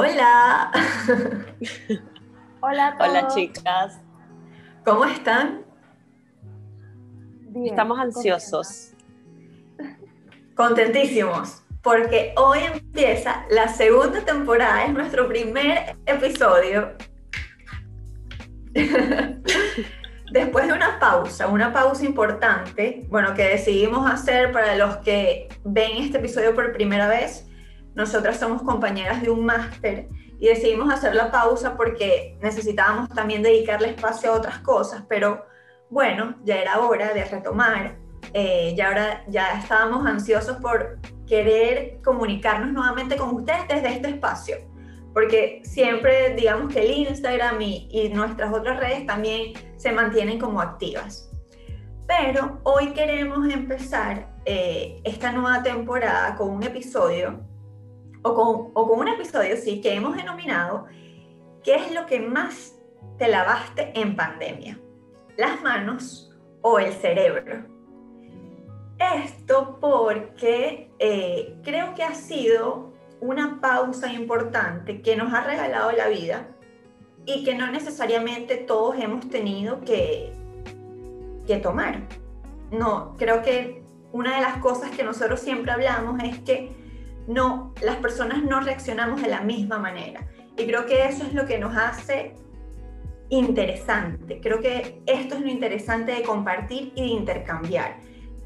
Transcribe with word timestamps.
Hola. 0.00 0.72
Hola. 2.60 2.96
Hola 2.98 3.28
chicas. 3.28 4.00
¿Cómo 4.82 5.04
están? 5.04 5.62
Bien, 7.50 7.66
Estamos 7.66 7.98
ansiosos. 7.98 8.94
Contentísimos, 10.54 11.62
porque 11.82 12.32
hoy 12.38 12.60
empieza 12.60 13.44
la 13.50 13.68
segunda 13.68 14.22
temporada, 14.22 14.86
es 14.86 14.92
nuestro 14.94 15.28
primer 15.28 15.98
episodio. 16.06 16.92
Después 20.32 20.66
de 20.66 20.72
una 20.72 20.98
pausa, 20.98 21.46
una 21.46 21.74
pausa 21.74 22.06
importante, 22.06 23.06
bueno, 23.10 23.34
que 23.34 23.42
decidimos 23.42 24.10
hacer 24.10 24.50
para 24.50 24.76
los 24.76 24.96
que 24.98 25.50
ven 25.62 25.98
este 25.98 26.16
episodio 26.16 26.54
por 26.54 26.72
primera 26.72 27.06
vez, 27.06 27.49
nosotras 28.00 28.40
somos 28.40 28.62
compañeras 28.62 29.20
de 29.20 29.28
un 29.28 29.44
máster 29.44 30.08
y 30.38 30.46
decidimos 30.48 30.90
hacer 30.90 31.14
la 31.14 31.30
pausa 31.30 31.76
porque 31.76 32.38
necesitábamos 32.40 33.10
también 33.10 33.42
dedicarle 33.42 33.90
espacio 33.90 34.32
a 34.32 34.36
otras 34.36 34.58
cosas, 34.60 35.04
pero 35.06 35.44
bueno, 35.90 36.34
ya 36.42 36.56
era 36.56 36.80
hora 36.80 37.12
de 37.12 37.24
retomar, 37.26 37.98
eh, 38.32 38.72
ya, 38.74 38.88
ahora, 38.88 39.22
ya 39.28 39.60
estábamos 39.60 40.06
ansiosos 40.06 40.56
por 40.56 40.98
querer 41.26 42.00
comunicarnos 42.02 42.72
nuevamente 42.72 43.16
con 43.16 43.34
ustedes 43.34 43.68
desde 43.68 43.88
este 43.96 44.08
espacio, 44.08 44.56
porque 45.12 45.60
siempre 45.62 46.34
digamos 46.34 46.72
que 46.72 46.80
el 46.80 46.90
Instagram 47.06 47.60
y, 47.60 48.10
nuestras 48.14 48.50
otras 48.50 48.80
redes 48.80 49.06
también 49.06 49.52
se 49.76 49.92
mantienen 49.92 50.38
como 50.38 50.62
activas. 50.62 51.30
Pero 52.06 52.60
hoy 52.62 52.94
queremos 52.94 53.46
empezar 53.52 54.26
eh, 54.46 55.02
esta 55.04 55.32
nueva 55.32 55.62
temporada 55.62 56.34
con 56.34 56.48
un 56.48 56.62
episodio 56.62 57.50
o 58.22 58.34
con, 58.34 58.70
o 58.74 58.88
con 58.88 58.98
un 59.00 59.08
episodio, 59.08 59.56
sí, 59.56 59.80
que 59.80 59.94
hemos 59.94 60.16
denominado 60.16 60.86
¿Qué 61.62 61.74
es 61.74 61.92
lo 61.92 62.06
que 62.06 62.20
más 62.20 62.74
te 63.18 63.28
lavaste 63.28 63.92
en 63.94 64.16
pandemia? 64.16 64.78
¿Las 65.36 65.62
manos 65.62 66.32
o 66.62 66.78
el 66.78 66.92
cerebro? 66.94 67.66
Esto 68.98 69.78
porque 69.78 70.90
eh, 70.98 71.54
creo 71.62 71.94
que 71.94 72.02
ha 72.02 72.14
sido 72.14 72.94
una 73.20 73.60
pausa 73.60 74.10
importante 74.12 75.02
que 75.02 75.16
nos 75.16 75.34
ha 75.34 75.42
regalado 75.42 75.92
la 75.92 76.08
vida 76.08 76.48
y 77.26 77.44
que 77.44 77.54
no 77.54 77.70
necesariamente 77.70 78.56
todos 78.56 78.96
hemos 78.98 79.28
tenido 79.28 79.82
que, 79.82 80.32
que 81.46 81.58
tomar. 81.58 82.08
No, 82.70 83.16
creo 83.18 83.42
que 83.42 83.84
una 84.12 84.36
de 84.36 84.40
las 84.40 84.56
cosas 84.58 84.90
que 84.92 85.02
nosotros 85.02 85.40
siempre 85.40 85.72
hablamos 85.72 86.22
es 86.22 86.38
que 86.38 86.79
no, 87.30 87.72
las 87.80 87.96
personas 87.96 88.42
no 88.42 88.60
reaccionamos 88.60 89.22
de 89.22 89.28
la 89.28 89.40
misma 89.40 89.78
manera. 89.78 90.26
Y 90.56 90.66
creo 90.66 90.84
que 90.86 91.06
eso 91.06 91.24
es 91.24 91.32
lo 91.32 91.46
que 91.46 91.58
nos 91.58 91.76
hace 91.76 92.34
interesante. 93.28 94.40
Creo 94.40 94.60
que 94.60 95.00
esto 95.06 95.36
es 95.36 95.40
lo 95.40 95.48
interesante 95.48 96.12
de 96.12 96.22
compartir 96.22 96.92
y 96.96 97.02
de 97.02 97.06
intercambiar. 97.06 97.98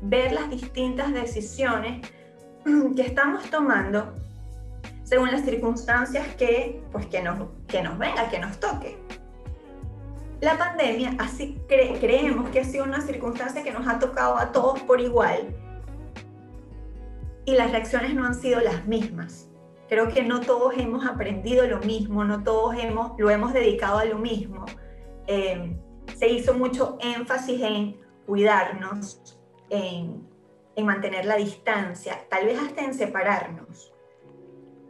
Ver 0.02 0.32
las 0.32 0.50
distintas 0.50 1.14
decisiones 1.14 2.06
que 2.94 3.02
estamos 3.02 3.48
tomando 3.50 4.14
según 5.02 5.30
las 5.30 5.46
circunstancias 5.46 6.34
que, 6.36 6.82
pues, 6.92 7.06
que, 7.06 7.22
nos, 7.22 7.48
que 7.66 7.82
nos 7.82 7.98
venga, 7.98 8.28
que 8.28 8.38
nos 8.38 8.60
toque. 8.60 8.98
La 10.42 10.58
pandemia, 10.58 11.14
así 11.18 11.58
creemos 11.68 12.50
que 12.50 12.60
ha 12.60 12.64
sido 12.64 12.84
una 12.84 13.00
circunstancia 13.00 13.62
que 13.62 13.72
nos 13.72 13.88
ha 13.88 13.98
tocado 13.98 14.36
a 14.36 14.52
todos 14.52 14.80
por 14.82 15.00
igual 15.00 15.54
y 17.44 17.52
las 17.52 17.70
reacciones 17.70 18.14
no 18.14 18.24
han 18.24 18.34
sido 18.34 18.60
las 18.60 18.86
mismas. 18.86 19.50
Creo 19.88 20.08
que 20.08 20.22
no 20.22 20.40
todos 20.40 20.74
hemos 20.76 21.06
aprendido 21.06 21.66
lo 21.66 21.78
mismo, 21.80 22.24
no 22.24 22.42
todos 22.42 22.74
hemos, 22.76 23.12
lo 23.18 23.30
hemos 23.30 23.52
dedicado 23.52 23.98
a 23.98 24.04
lo 24.04 24.18
mismo. 24.18 24.64
Eh, 25.26 25.76
se 26.16 26.28
hizo 26.28 26.54
mucho 26.54 26.96
énfasis 27.00 27.60
en 27.60 28.00
cuidarnos, 28.26 29.38
en, 29.68 30.26
en 30.74 30.86
mantener 30.86 31.26
la 31.26 31.36
distancia, 31.36 32.26
tal 32.30 32.46
vez 32.46 32.58
hasta 32.58 32.82
en 32.82 32.94
separarnos. 32.94 33.92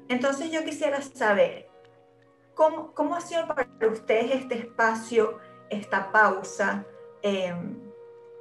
Entonces 0.08 0.50
yo 0.52 0.64
quisiera 0.64 1.00
saber, 1.02 1.68
¿cómo, 2.54 2.92
cómo 2.94 3.16
ha 3.16 3.20
sido 3.20 3.46
para 3.48 3.66
ustedes 3.90 4.42
este 4.42 4.58
espacio, 4.58 5.38
esta 5.70 6.12
pausa? 6.12 6.86
Eh, 7.22 7.52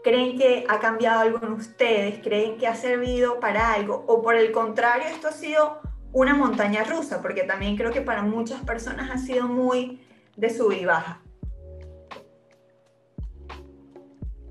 ¿Creen 0.03 0.37
que 0.37 0.65
ha 0.67 0.79
cambiado 0.79 1.21
algo 1.21 1.39
en 1.45 1.53
ustedes? 1.53 2.19
¿Creen 2.21 2.57
que 2.57 2.67
ha 2.67 2.75
servido 2.75 3.39
para 3.39 3.71
algo? 3.73 4.03
¿O 4.07 4.21
por 4.21 4.35
el 4.35 4.51
contrario, 4.51 5.07
esto 5.07 5.29
ha 5.29 5.31
sido 5.31 5.79
una 6.11 6.35
montaña 6.35 6.83
rusa? 6.83 7.21
Porque 7.21 7.43
también 7.43 7.77
creo 7.77 7.91
que 7.91 8.01
para 8.01 8.21
muchas 8.21 8.61
personas 8.63 9.09
ha 9.09 9.17
sido 9.17 9.47
muy 9.47 10.05
de 10.35 10.49
sub 10.49 10.73
y 10.73 10.83
baja. 10.83 11.21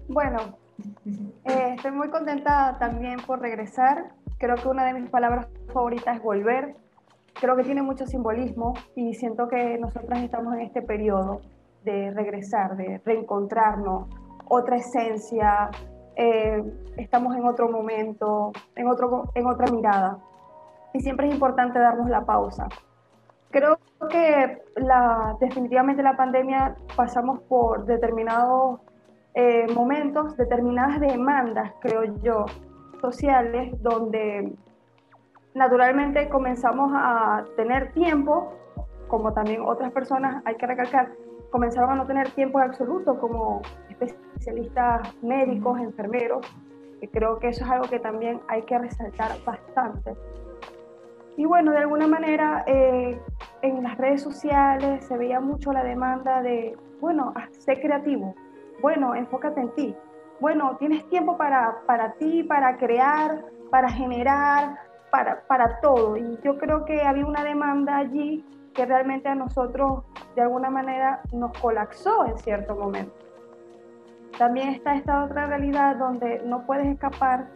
Bueno, 0.08 0.58
eh, 1.44 1.74
estoy 1.76 1.90
muy 1.90 2.08
contenta 2.08 2.78
también 2.78 3.20
por 3.20 3.40
regresar. 3.40 4.12
Creo 4.38 4.56
que 4.56 4.68
una 4.68 4.86
de 4.86 4.94
mis 4.94 5.10
palabras 5.10 5.48
favoritas 5.70 6.16
es 6.16 6.22
volver. 6.22 6.76
Creo 7.38 7.56
que 7.56 7.64
tiene 7.64 7.82
mucho 7.82 8.06
simbolismo 8.06 8.72
y 8.96 9.12
siento 9.14 9.48
que 9.48 9.76
nosotras 9.76 10.22
estamos 10.22 10.54
en 10.54 10.60
este 10.60 10.80
periodo 10.80 11.42
de 11.84 12.10
regresar, 12.12 12.76
de 12.76 13.02
reencontrarnos, 13.04 14.08
otra 14.48 14.76
esencia, 14.76 15.70
eh, 16.16 16.62
estamos 16.96 17.36
en 17.36 17.44
otro 17.44 17.68
momento, 17.70 18.52
en, 18.76 18.86
otro, 18.86 19.30
en 19.34 19.46
otra 19.46 19.70
mirada. 19.72 20.18
Y 20.92 21.00
siempre 21.00 21.28
es 21.28 21.34
importante 21.34 21.78
darnos 21.78 22.08
la 22.08 22.24
pausa. 22.24 22.68
Creo 23.50 23.78
que 24.10 24.62
la, 24.76 25.36
definitivamente 25.40 26.02
la 26.02 26.16
pandemia 26.16 26.76
pasamos 26.96 27.40
por 27.42 27.84
determinados 27.84 28.80
eh, 29.34 29.66
momentos, 29.74 30.36
determinadas 30.36 31.00
demandas, 31.00 31.72
creo 31.80 32.04
yo, 32.22 32.46
sociales, 33.00 33.74
donde 33.82 34.54
naturalmente 35.54 36.28
comenzamos 36.28 36.92
a 36.94 37.44
tener 37.56 37.92
tiempo, 37.92 38.52
como 39.08 39.32
también 39.32 39.62
otras 39.62 39.92
personas, 39.92 40.42
hay 40.46 40.56
que 40.56 40.66
recalcar, 40.66 41.12
comenzaron 41.52 41.90
a 41.90 41.94
no 41.94 42.06
tener 42.06 42.30
tiempo 42.30 42.58
en 42.58 42.70
absoluto 42.70 43.20
como 43.20 43.60
especialistas 43.88 45.14
médicos, 45.22 45.78
enfermeros, 45.78 46.44
y 47.00 47.06
creo 47.08 47.38
que 47.38 47.48
eso 47.48 47.64
es 47.64 47.70
algo 47.70 47.88
que 47.88 48.00
también 48.00 48.40
hay 48.48 48.62
que 48.62 48.76
resaltar 48.78 49.32
bastante. 49.44 50.16
Y 51.36 51.44
bueno, 51.44 51.72
de 51.72 51.78
alguna 51.78 52.06
manera 52.06 52.64
eh, 52.66 53.20
en 53.62 53.82
las 53.82 53.96
redes 53.98 54.22
sociales 54.22 55.04
se 55.04 55.16
veía 55.16 55.40
mucho 55.40 55.72
la 55.72 55.84
demanda 55.84 56.42
de, 56.42 56.76
bueno, 57.00 57.32
sé 57.50 57.80
creativo, 57.80 58.34
bueno, 58.80 59.14
enfócate 59.14 59.60
en 59.60 59.74
ti, 59.74 59.96
bueno, 60.40 60.76
tienes 60.78 61.08
tiempo 61.08 61.36
para, 61.36 61.82
para 61.86 62.14
ti, 62.14 62.42
para 62.42 62.76
crear, 62.76 63.44
para 63.70 63.88
generar, 63.88 64.76
para, 65.10 65.46
para 65.46 65.80
todo. 65.80 66.16
Y 66.16 66.38
yo 66.42 66.58
creo 66.58 66.84
que 66.84 67.02
había 67.02 67.24
una 67.24 67.44
demanda 67.44 67.98
allí 67.98 68.44
que 68.74 68.86
realmente 68.86 69.28
a 69.28 69.34
nosotros 69.34 70.04
de 70.34 70.42
alguna 70.42 70.70
manera 70.70 71.22
nos 71.32 71.56
colapsó 71.58 72.26
en 72.26 72.38
cierto 72.38 72.74
momento. 72.74 73.14
También 74.38 74.70
está 74.70 74.94
esta 74.94 75.24
otra 75.24 75.46
realidad 75.46 75.96
donde 75.96 76.42
no 76.44 76.64
puedes 76.64 76.86
escapar 76.86 77.48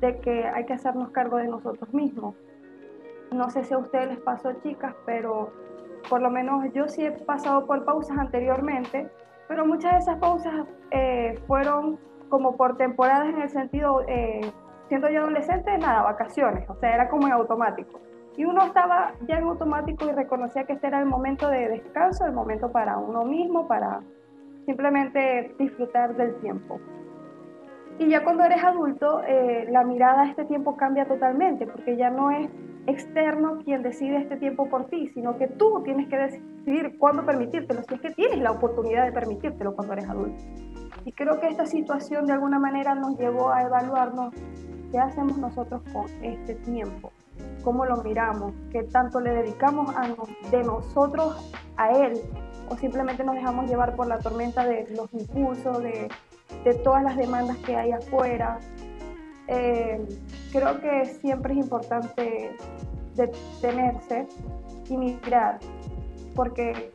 de 0.00 0.18
que 0.20 0.46
hay 0.46 0.66
que 0.66 0.74
hacernos 0.74 1.10
cargo 1.10 1.36
de 1.36 1.48
nosotros 1.48 1.92
mismos. 1.94 2.34
No 3.32 3.50
sé 3.50 3.64
si 3.64 3.74
a 3.74 3.78
ustedes 3.78 4.08
les 4.08 4.18
pasó, 4.18 4.52
chicas, 4.54 4.94
pero 5.04 5.52
por 6.08 6.20
lo 6.20 6.30
menos 6.30 6.72
yo 6.72 6.88
sí 6.88 7.04
he 7.04 7.10
pasado 7.10 7.66
por 7.66 7.84
pausas 7.84 8.18
anteriormente, 8.18 9.08
pero 9.48 9.66
muchas 9.66 9.92
de 9.92 9.98
esas 9.98 10.18
pausas 10.18 10.66
eh, 10.90 11.40
fueron 11.46 11.98
como 12.28 12.56
por 12.56 12.76
temporadas 12.76 13.28
en 13.28 13.40
el 13.40 13.48
sentido, 13.48 14.02
eh, 14.08 14.40
siendo 14.88 15.08
yo 15.08 15.22
adolescente, 15.22 15.78
nada, 15.78 16.02
vacaciones, 16.02 16.68
o 16.68 16.74
sea, 16.76 16.94
era 16.94 17.08
como 17.08 17.26
en 17.26 17.32
automático. 17.32 18.00
Y 18.36 18.44
uno 18.44 18.66
estaba 18.66 19.12
ya 19.26 19.38
en 19.38 19.44
automático 19.44 20.04
y 20.06 20.12
reconocía 20.12 20.64
que 20.64 20.74
este 20.74 20.88
era 20.88 21.00
el 21.00 21.06
momento 21.06 21.48
de 21.48 21.68
descanso, 21.68 22.26
el 22.26 22.32
momento 22.32 22.70
para 22.70 22.98
uno 22.98 23.24
mismo, 23.24 23.66
para 23.66 24.02
simplemente 24.66 25.54
disfrutar 25.58 26.14
del 26.16 26.34
tiempo. 26.40 26.78
Y 27.98 28.08
ya 28.08 28.22
cuando 28.24 28.44
eres 28.44 28.62
adulto, 28.62 29.22
eh, 29.26 29.66
la 29.70 29.82
mirada 29.84 30.22
a 30.22 30.28
este 30.28 30.44
tiempo 30.44 30.76
cambia 30.76 31.06
totalmente, 31.06 31.66
porque 31.66 31.96
ya 31.96 32.10
no 32.10 32.30
es 32.30 32.50
externo 32.86 33.58
quien 33.64 33.82
decide 33.82 34.18
este 34.18 34.36
tiempo 34.36 34.68
por 34.68 34.84
ti, 34.86 35.08
sino 35.14 35.38
que 35.38 35.46
tú 35.46 35.82
tienes 35.82 36.06
que 36.08 36.18
decidir 36.18 36.98
cuándo 36.98 37.24
permitírtelo, 37.24 37.82
si 37.84 37.94
es 37.94 38.00
que 38.00 38.10
tienes 38.10 38.38
la 38.40 38.52
oportunidad 38.52 39.06
de 39.06 39.12
permitírtelo 39.12 39.74
cuando 39.74 39.94
eres 39.94 40.10
adulto. 40.10 40.44
Y 41.06 41.12
creo 41.12 41.40
que 41.40 41.48
esta 41.48 41.64
situación 41.64 42.26
de 42.26 42.34
alguna 42.34 42.58
manera 42.58 42.94
nos 42.94 43.18
llevó 43.18 43.50
a 43.50 43.62
evaluarnos 43.62 44.34
qué 44.92 44.98
hacemos 44.98 45.38
nosotros 45.38 45.80
con 45.92 46.04
este 46.22 46.54
tiempo 46.56 47.12
cómo 47.66 47.84
lo 47.84 47.96
miramos, 47.96 48.52
qué 48.70 48.84
tanto 48.84 49.18
le 49.18 49.30
dedicamos 49.30 49.92
a 49.96 50.14
de 50.52 50.62
nosotros 50.62 51.52
a 51.76 51.90
él, 51.90 52.12
o 52.68 52.76
simplemente 52.76 53.24
nos 53.24 53.34
dejamos 53.34 53.68
llevar 53.68 53.96
por 53.96 54.06
la 54.06 54.20
tormenta 54.20 54.64
de 54.64 54.86
los 54.94 55.12
impulsos, 55.12 55.82
de, 55.82 56.08
de 56.62 56.74
todas 56.74 57.02
las 57.02 57.16
demandas 57.16 57.56
que 57.66 57.74
hay 57.74 57.90
afuera. 57.90 58.60
Eh, 59.48 60.00
creo 60.52 60.80
que 60.80 61.06
siempre 61.06 61.54
es 61.54 61.58
importante 61.58 62.56
detenerse 63.16 64.28
y 64.88 64.96
mirar, 64.96 65.58
porque 66.36 66.92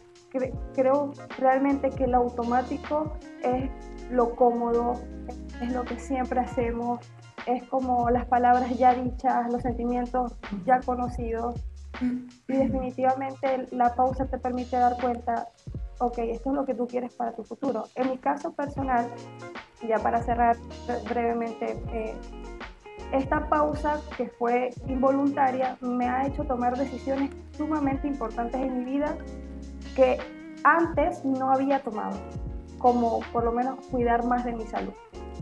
creo 0.74 1.12
realmente 1.38 1.89
que 1.89 2.06
el 2.06 2.15
automático 2.15 3.12
es 3.44 3.69
lo 4.09 4.38
cómodo, 4.38 4.94
es 5.62 5.74
lo 5.74 5.83
que 5.83 6.00
siempre 6.00 6.39
hacemos, 6.39 7.01
es 7.45 7.63
como 7.63 8.09
las 8.09 8.25
palabras 8.25 8.77
ya 8.77 8.93
dichas, 8.93 9.51
los 9.51 9.61
sentimientos 9.61 10.33
ya 10.65 10.79
conocidos. 10.81 11.55
Y 12.47 12.53
definitivamente 12.53 13.67
la 13.71 13.93
pausa 13.93 14.25
te 14.25 14.39
permite 14.39 14.75
dar 14.75 14.99
cuenta, 14.99 15.49
ok, 15.99 16.17
esto 16.19 16.49
es 16.49 16.55
lo 16.55 16.65
que 16.65 16.73
tú 16.73 16.88
quieres 16.88 17.13
para 17.13 17.31
tu 17.33 17.43
futuro. 17.43 17.83
En 17.95 18.09
mi 18.09 18.17
caso 18.17 18.53
personal, 18.53 19.07
ya 19.88 19.99
para 19.99 20.21
cerrar 20.23 20.57
brevemente, 21.07 21.79
eh, 21.93 22.15
esta 23.11 23.47
pausa 23.49 23.99
que 24.17 24.27
fue 24.27 24.69
involuntaria 24.88 25.77
me 25.81 26.07
ha 26.07 26.25
hecho 26.25 26.43
tomar 26.45 26.77
decisiones 26.77 27.29
sumamente 27.57 28.07
importantes 28.07 28.61
en 28.61 28.79
mi 28.79 28.85
vida 28.93 29.17
que 29.95 30.17
antes 30.63 31.25
no 31.25 31.51
había 31.51 31.83
tomado, 31.83 32.17
como 32.77 33.19
por 33.33 33.43
lo 33.43 33.51
menos 33.51 33.85
cuidar 33.88 34.25
más 34.25 34.45
de 34.45 34.53
mi 34.53 34.65
salud. 34.65 34.93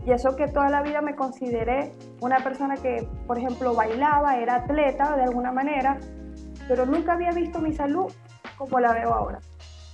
Y 0.06 0.12
eso 0.12 0.34
que 0.34 0.48
toda 0.48 0.70
la 0.70 0.82
vida 0.82 1.02
me 1.02 1.14
consideré 1.14 1.92
una 2.20 2.38
persona 2.42 2.76
que, 2.76 3.06
por 3.26 3.38
ejemplo, 3.38 3.74
bailaba, 3.74 4.36
era 4.36 4.56
atleta 4.56 5.16
de 5.16 5.24
alguna 5.24 5.52
manera, 5.52 5.98
pero 6.68 6.86
nunca 6.86 7.12
había 7.12 7.30
visto 7.32 7.60
mi 7.60 7.74
salud 7.74 8.10
como 8.56 8.80
la 8.80 8.92
veo 8.92 9.12
ahora. 9.12 9.40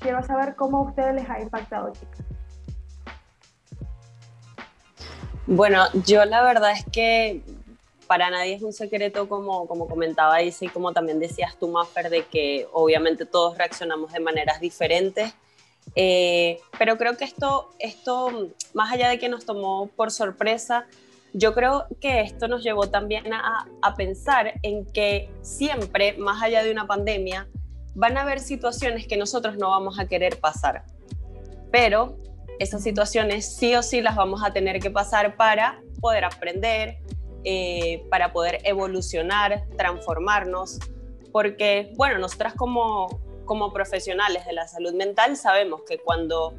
Quiero 0.01 0.23
saber 0.23 0.55
cómo 0.55 0.79
a 0.79 0.83
ustedes 0.83 1.15
les 1.15 1.29
ha 1.29 1.41
impactado, 1.41 1.93
chicas. 1.93 2.25
Bueno, 5.47 5.85
yo 6.05 6.25
la 6.25 6.43
verdad 6.43 6.73
es 6.73 6.85
que 6.93 7.43
para 8.07 8.31
nadie 8.31 8.55
es 8.55 8.63
un 8.63 8.73
secreto, 8.73 9.29
como, 9.29 9.67
como 9.67 9.89
comentaba 9.89 10.43
Isa 10.43 10.65
y 10.65 10.69
como 10.69 10.93
también 10.93 11.19
decías 11.19 11.57
tú, 11.59 11.69
Maffer, 11.69 12.11
de 12.11 12.25
que 12.25 12.69
obviamente 12.73 13.27
todos 13.27 13.57
reaccionamos 13.57 14.13
de 14.13 14.21
maneras 14.21 14.61
diferentes. 14.61 15.35
Eh, 15.95 16.59
pero 16.79 16.99
creo 16.99 17.17
que 17.17 17.25
esto, 17.25 17.71
esto, 17.79 18.51
más 18.75 18.93
allá 18.93 19.09
de 19.09 19.19
que 19.19 19.29
nos 19.29 19.47
tomó 19.47 19.89
por 19.97 20.11
sorpresa, 20.11 20.87
yo 21.33 21.55
creo 21.55 21.87
que 22.01 22.21
esto 22.21 22.49
nos 22.49 22.63
llevó 22.63 22.89
también 22.89 23.33
a, 23.33 23.67
a 23.83 23.95
pensar 23.95 24.55
en 24.63 24.85
que 24.87 25.31
siempre, 25.43 26.17
más 26.19 26.43
allá 26.43 26.63
de 26.63 26.71
una 26.71 26.87
pandemia, 26.87 27.49
van 27.95 28.17
a 28.19 28.23
haber 28.23 28.41
situaciones 28.41 29.07
que 29.07 29.17
nosotros 29.17 29.57
no 29.57 29.71
vamos 29.71 29.99
a 29.99 30.07
querer 30.07 30.39
pasar. 30.39 30.85
Pero 31.71 32.19
esas 32.59 32.83
situaciones 32.83 33.55
sí 33.55 33.75
o 33.75 33.83
sí 33.83 34.01
las 34.01 34.17
vamos 34.17 34.43
a 34.45 34.53
tener 34.53 34.81
que 34.81 34.91
pasar 34.91 35.37
para 35.37 35.81
poder 36.01 36.25
aprender, 36.25 36.99
eh, 37.45 38.05
para 38.11 38.33
poder 38.33 38.61
evolucionar, 38.65 39.65
transformarnos, 39.77 40.79
porque, 41.33 41.93
bueno, 41.97 42.19
nosotras 42.19 42.55
como, 42.55 43.21
como 43.47 43.73
profesionales 43.73 44.45
de 44.45 44.53
la 44.53 44.69
salud 44.69 44.93
mental 44.95 45.37
sabemos 45.37 45.83
que 45.89 45.99
cuando 45.99 46.55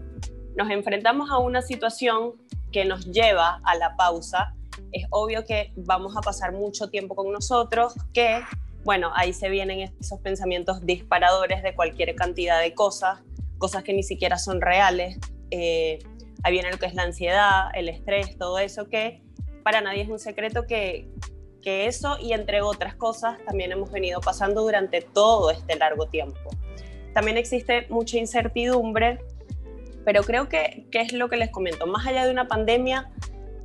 nos 0.55 0.71
enfrentamos 0.71 1.29
a 1.29 1.37
una 1.37 1.61
situación 1.61 2.33
que 2.71 2.83
nos 2.85 3.05
lleva 3.05 3.61
a 3.63 3.75
la 3.75 3.95
pausa, 3.95 4.55
es 4.91 5.05
obvio 5.11 5.45
que 5.45 5.71
vamos 5.75 6.17
a 6.17 6.21
pasar 6.21 6.51
mucho 6.51 6.89
tiempo 6.89 7.15
con 7.15 7.31
nosotros, 7.31 7.93
que, 8.13 8.41
bueno, 8.83 9.11
ahí 9.15 9.33
se 9.33 9.49
vienen 9.49 9.93
esos 9.99 10.19
pensamientos 10.21 10.85
disparadores 10.85 11.61
de 11.63 11.75
cualquier 11.75 12.15
cantidad 12.15 12.59
de 12.59 12.73
cosas, 12.73 13.19
cosas 13.57 13.83
que 13.83 13.93
ni 13.93 14.03
siquiera 14.03 14.37
son 14.37 14.61
reales. 14.61 15.19
Eh, 15.51 15.99
ahí 16.43 16.51
viene 16.51 16.71
lo 16.71 16.77
que 16.77 16.87
es 16.87 16.95
la 16.95 17.03
ansiedad, 17.03 17.69
el 17.75 17.89
estrés, 17.89 18.37
todo 18.37 18.59
eso 18.59 18.87
que 18.89 19.21
para 19.63 19.81
nadie 19.81 20.01
es 20.01 20.09
un 20.09 20.19
secreto 20.19 20.65
que, 20.65 21.09
que 21.61 21.87
eso 21.87 22.17
y 22.19 22.33
entre 22.33 22.61
otras 22.61 22.95
cosas 22.95 23.37
también 23.45 23.71
hemos 23.71 23.91
venido 23.91 24.21
pasando 24.21 24.61
durante 24.61 25.01
todo 25.01 25.51
este 25.51 25.75
largo 25.75 26.07
tiempo. 26.07 26.49
También 27.17 27.37
existe 27.37 27.87
mucha 27.89 28.19
incertidumbre, 28.19 29.17
pero 30.05 30.21
creo 30.21 30.47
que, 30.49 30.85
que 30.91 31.01
es 31.01 31.13
lo 31.13 31.29
que 31.29 31.37
les 31.37 31.49
comento, 31.49 31.87
más 31.87 32.05
allá 32.05 32.23
de 32.23 32.31
una 32.31 32.47
pandemia, 32.47 33.09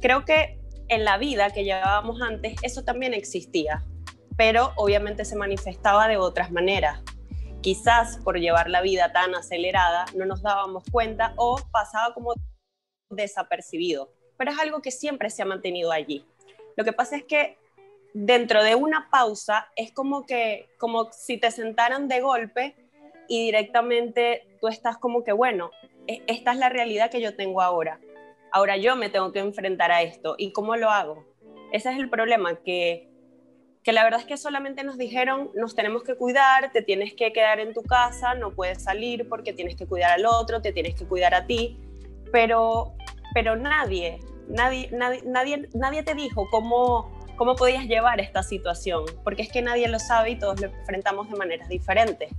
creo 0.00 0.24
que 0.24 0.58
en 0.88 1.04
la 1.04 1.18
vida 1.18 1.50
que 1.50 1.62
llevábamos 1.62 2.22
antes 2.22 2.54
eso 2.62 2.82
también 2.82 3.12
existía, 3.12 3.84
pero 4.38 4.72
obviamente 4.76 5.26
se 5.26 5.36
manifestaba 5.36 6.08
de 6.08 6.16
otras 6.16 6.50
maneras. 6.50 7.02
Quizás 7.60 8.16
por 8.24 8.38
llevar 8.38 8.70
la 8.70 8.80
vida 8.80 9.12
tan 9.12 9.34
acelerada 9.34 10.06
no 10.16 10.24
nos 10.24 10.40
dábamos 10.40 10.84
cuenta 10.90 11.34
o 11.36 11.60
pasaba 11.70 12.14
como 12.14 12.32
desapercibido 13.10 14.08
pero 14.38 14.50
es 14.50 14.58
algo 14.58 14.80
que 14.80 14.90
siempre 14.90 15.28
se 15.28 15.42
ha 15.42 15.44
mantenido 15.44 15.92
allí. 15.92 16.26
Lo 16.74 16.84
que 16.84 16.94
pasa 16.94 17.16
es 17.16 17.24
que 17.24 17.58
dentro 18.14 18.64
de 18.64 18.74
una 18.74 19.10
pausa 19.10 19.68
es 19.76 19.92
como 19.92 20.24
que, 20.24 20.70
como 20.78 21.12
si 21.12 21.36
te 21.36 21.50
sentaran 21.50 22.08
de 22.08 22.20
golpe 22.20 22.81
y 23.28 23.46
directamente 23.46 24.46
tú 24.60 24.68
estás 24.68 24.98
como 24.98 25.24
que, 25.24 25.32
bueno, 25.32 25.70
e, 26.06 26.22
esta 26.26 26.52
es 26.52 26.58
la 26.58 26.68
realidad 26.68 27.10
que 27.10 27.20
yo 27.20 27.36
tengo 27.36 27.62
ahora. 27.62 28.00
Ahora 28.50 28.76
yo 28.76 28.96
me 28.96 29.08
tengo 29.08 29.32
que 29.32 29.38
enfrentar 29.38 29.90
a 29.92 30.02
esto. 30.02 30.34
¿Y 30.38 30.52
cómo 30.52 30.76
lo 30.76 30.90
hago? 30.90 31.24
Ese 31.72 31.90
es 31.90 31.98
el 31.98 32.10
problema, 32.10 32.56
que, 32.62 33.08
que 33.82 33.92
la 33.92 34.04
verdad 34.04 34.20
es 34.20 34.26
que 34.26 34.36
solamente 34.36 34.84
nos 34.84 34.98
dijeron, 34.98 35.50
nos 35.54 35.74
tenemos 35.74 36.02
que 36.04 36.16
cuidar, 36.16 36.70
te 36.70 36.82
tienes 36.82 37.14
que 37.14 37.32
quedar 37.32 37.60
en 37.60 37.72
tu 37.72 37.82
casa, 37.82 38.34
no 38.34 38.54
puedes 38.54 38.82
salir 38.82 39.28
porque 39.28 39.52
tienes 39.52 39.76
que 39.76 39.86
cuidar 39.86 40.12
al 40.12 40.26
otro, 40.26 40.60
te 40.60 40.72
tienes 40.72 40.94
que 40.94 41.06
cuidar 41.06 41.34
a 41.34 41.46
ti, 41.46 41.80
pero, 42.30 42.94
pero 43.34 43.56
nadie, 43.56 44.20
nadie, 44.48 44.88
nadie, 44.92 45.68
nadie, 45.74 46.02
te 46.02 46.14
dijo 46.14 46.46
cómo, 46.50 47.10
cómo 47.36 47.56
podías 47.56 47.86
llevar 47.86 48.20
esta 48.20 48.42
situación, 48.42 49.04
porque 49.24 49.42
es 49.42 49.50
que 49.50 49.62
nadie 49.62 49.88
lo 49.88 49.98
sabe 49.98 50.30
y 50.30 50.38
todos 50.38 50.60
lo 50.60 50.68
enfrentamos 50.68 51.30
de 51.30 51.36
maneras 51.36 51.68
diferentes. 51.68 52.30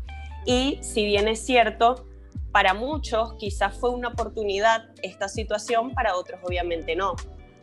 Y 0.45 0.79
si 0.81 1.05
bien 1.05 1.27
es 1.27 1.45
cierto, 1.45 2.07
para 2.51 2.73
muchos 2.73 3.33
quizás 3.35 3.75
fue 3.77 3.89
una 3.89 4.09
oportunidad 4.09 4.89
esta 5.01 5.27
situación, 5.27 5.93
para 5.93 6.15
otros 6.15 6.39
obviamente 6.43 6.95
no. 6.95 7.15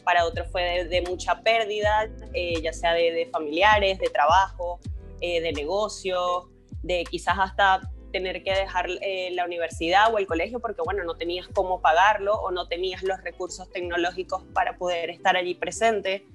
Para 0.04 0.24
otros 0.24 0.48
fue 0.50 0.84
de, 0.84 1.02
mucha 1.02 1.42
pérdida, 1.42 2.10
eh, 2.32 2.60
ya 2.62 2.72
sea 2.72 2.94
de, 2.94 3.28
familiares, 3.32 3.98
de 3.98 4.08
trabajo, 4.08 4.80
eh, 5.20 5.40
de 5.40 5.52
negocios, 5.52 6.46
de 6.82 7.04
quizás 7.04 7.36
hasta 7.38 7.80
tener 8.10 8.42
que 8.42 8.52
dejar 8.52 8.88
eh, 9.02 9.30
la 9.32 9.44
universidad 9.44 10.12
o 10.12 10.18
el 10.18 10.26
colegio 10.26 10.60
porque, 10.60 10.82
bueno, 10.82 11.04
no 11.04 11.14
tenías 11.14 11.46
cómo 11.48 11.80
pagarlo 11.80 12.34
o 12.34 12.50
no 12.50 12.66
tenías 12.66 13.02
los 13.02 13.22
recursos 13.22 13.70
tecnológicos 13.70 14.42
para 14.52 14.76
poder 14.76 15.10
estar 15.10 15.36
allí 15.36 15.54
presente. 15.54 16.26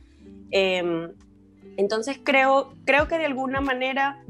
Em, 0.52 1.14
entonces 1.78 2.20
creo, 2.24 2.74
creo 2.86 3.08
que 3.08 3.18
de 3.18 3.26
alguna 3.26 3.60
manera, 3.60 4.24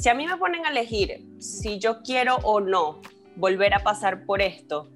si 0.00 0.08
a 0.08 0.14
mí 0.14 0.26
me 0.26 0.38
ponen 0.38 0.64
a 0.64 0.70
elegir 0.70 1.26
si 1.38 1.78
yo 1.78 2.02
quiero 2.02 2.36
o 2.36 2.60
no 2.60 3.00
volver 3.36 3.74
a 3.74 3.80
pasar 3.80 4.24
por 4.24 4.40
esto, 4.40 4.88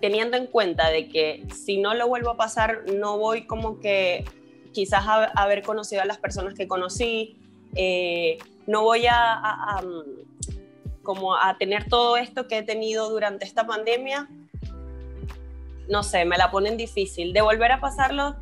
teniendo 0.00 0.38
en 0.38 0.46
cuenta 0.46 0.90
de 0.90 1.08
que 1.08 1.46
si 1.54 1.76
no 1.76 1.92
lo 1.92 2.08
vuelvo 2.08 2.30
a 2.30 2.36
pasar, 2.38 2.84
no 2.94 3.18
voy 3.18 3.46
como 3.46 3.78
que 3.78 4.24
quizás 4.72 5.06
a, 5.06 5.24
haber 5.24 5.62
conocido 5.62 6.00
a 6.00 6.06
las 6.06 6.16
personas 6.16 6.54
que 6.54 6.66
conocí, 6.66 7.36
eh, 7.74 8.38
no 8.66 8.82
voy 8.82 9.04
a, 9.06 9.82
como 11.02 11.36
a 11.36 11.58
tener 11.58 11.88
todo 11.90 12.16
esto 12.16 12.48
que 12.48 12.58
he 12.58 12.62
tenido 12.62 13.10
durante 13.10 13.44
esta 13.44 13.66
pandemia, 13.66 14.30
no 15.88 16.02
sé, 16.02 16.24
me 16.24 16.38
la 16.38 16.50
ponen 16.50 16.78
difícil. 16.78 17.34
De 17.34 17.42
volver 17.42 17.70
a 17.72 17.80
pasarlo, 17.80 18.36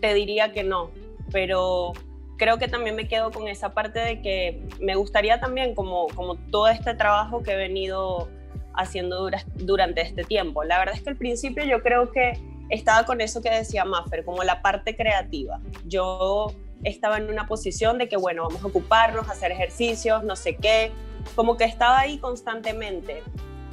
te 0.00 0.12
diría 0.12 0.52
que 0.52 0.64
no, 0.64 0.90
pero 1.30 1.92
creo 2.36 2.58
que 2.58 2.68
también 2.68 2.96
me 2.96 3.08
quedo 3.08 3.30
con 3.30 3.48
esa 3.48 3.74
parte 3.74 3.98
de 3.98 4.20
que 4.20 4.62
me 4.80 4.94
gustaría 4.94 5.40
también, 5.40 5.74
como, 5.74 6.06
como 6.08 6.36
todo 6.36 6.68
este 6.68 6.94
trabajo 6.94 7.42
que 7.42 7.52
he 7.52 7.56
venido 7.56 8.28
haciendo 8.74 9.30
durante 9.54 10.02
este 10.02 10.24
tiempo. 10.24 10.64
La 10.64 10.78
verdad 10.78 10.94
es 10.94 11.02
que 11.02 11.10
al 11.10 11.16
principio 11.16 11.64
yo 11.64 11.82
creo 11.82 12.12
que 12.12 12.38
estaba 12.68 13.04
con 13.04 13.20
eso 13.20 13.40
que 13.40 13.50
decía 13.50 13.84
Maffer, 13.84 14.24
como 14.24 14.42
la 14.44 14.60
parte 14.60 14.96
creativa. 14.96 15.60
Yo 15.86 16.52
estaba 16.84 17.16
en 17.16 17.30
una 17.30 17.46
posición 17.46 17.96
de 17.98 18.08
que, 18.08 18.16
bueno, 18.16 18.42
vamos 18.46 18.62
a 18.62 18.66
ocuparnos, 18.66 19.28
hacer 19.28 19.52
ejercicios, 19.52 20.22
no 20.24 20.36
sé 20.36 20.56
qué, 20.56 20.92
como 21.34 21.56
que 21.56 21.64
estaba 21.64 21.98
ahí 21.98 22.18
constantemente. 22.18 23.22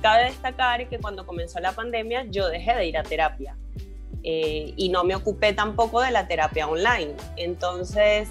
Cabe 0.01 0.25
destacar 0.25 0.87
que 0.87 0.99
cuando 0.99 1.25
comenzó 1.25 1.59
la 1.59 1.73
pandemia 1.73 2.25
yo 2.29 2.47
dejé 2.49 2.75
de 2.75 2.85
ir 2.87 2.97
a 2.97 3.03
terapia 3.03 3.57
eh, 4.23 4.73
y 4.75 4.89
no 4.89 5.03
me 5.03 5.15
ocupé 5.15 5.53
tampoco 5.53 6.01
de 6.01 6.11
la 6.11 6.27
terapia 6.27 6.67
online. 6.67 7.13
Entonces 7.37 8.29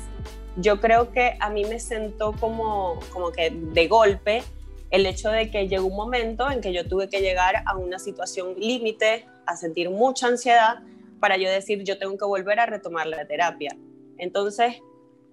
yo 0.56 0.80
creo 0.80 1.12
que 1.12 1.36
a 1.40 1.50
mí 1.50 1.64
me 1.64 1.78
sentó 1.78 2.32
como, 2.32 2.98
como 3.12 3.32
que 3.32 3.50
de 3.50 3.88
golpe 3.88 4.42
el 4.90 5.06
hecho 5.06 5.30
de 5.30 5.50
que 5.50 5.68
llegó 5.68 5.86
un 5.86 5.96
momento 5.96 6.50
en 6.50 6.60
que 6.60 6.72
yo 6.72 6.86
tuve 6.86 7.08
que 7.08 7.20
llegar 7.20 7.62
a 7.64 7.76
una 7.76 7.98
situación 7.98 8.54
límite, 8.58 9.26
a 9.46 9.56
sentir 9.56 9.88
mucha 9.90 10.26
ansiedad 10.26 10.80
para 11.20 11.36
yo 11.36 11.48
decir 11.50 11.82
yo 11.84 11.98
tengo 11.98 12.16
que 12.18 12.24
volver 12.24 12.60
a 12.60 12.66
retomar 12.66 13.06
la 13.06 13.26
terapia. 13.26 13.76
Entonces 14.18 14.76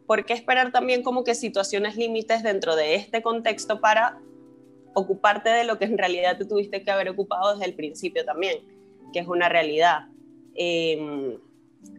¿por 0.10 0.26
qué 0.26 0.34
esperar 0.34 0.72
también 0.72 1.04
como 1.04 1.24
que 1.24 1.36
situaciones 1.36 1.96
límites 1.96 2.42
dentro 2.42 2.76
de 2.76 2.96
este 2.96 3.22
contexto 3.22 3.80
para 3.80 4.18
ocuparte 4.96 5.50
de 5.50 5.66
lo 5.66 5.78
que 5.78 5.86
en 5.86 6.00
realidad 6.00 6.36
te 6.36 6.46
tuviste 6.46 6.82
que 6.84 6.90
haber 6.90 7.10
ocupado 7.10 7.54
desde 7.54 7.66
el 7.70 7.76
principio 7.76 8.26
también, 8.26 8.58
que 9.14 9.20
es 9.20 9.28
una 9.28 9.50
realidad? 9.50 10.08
Em, 10.62 11.38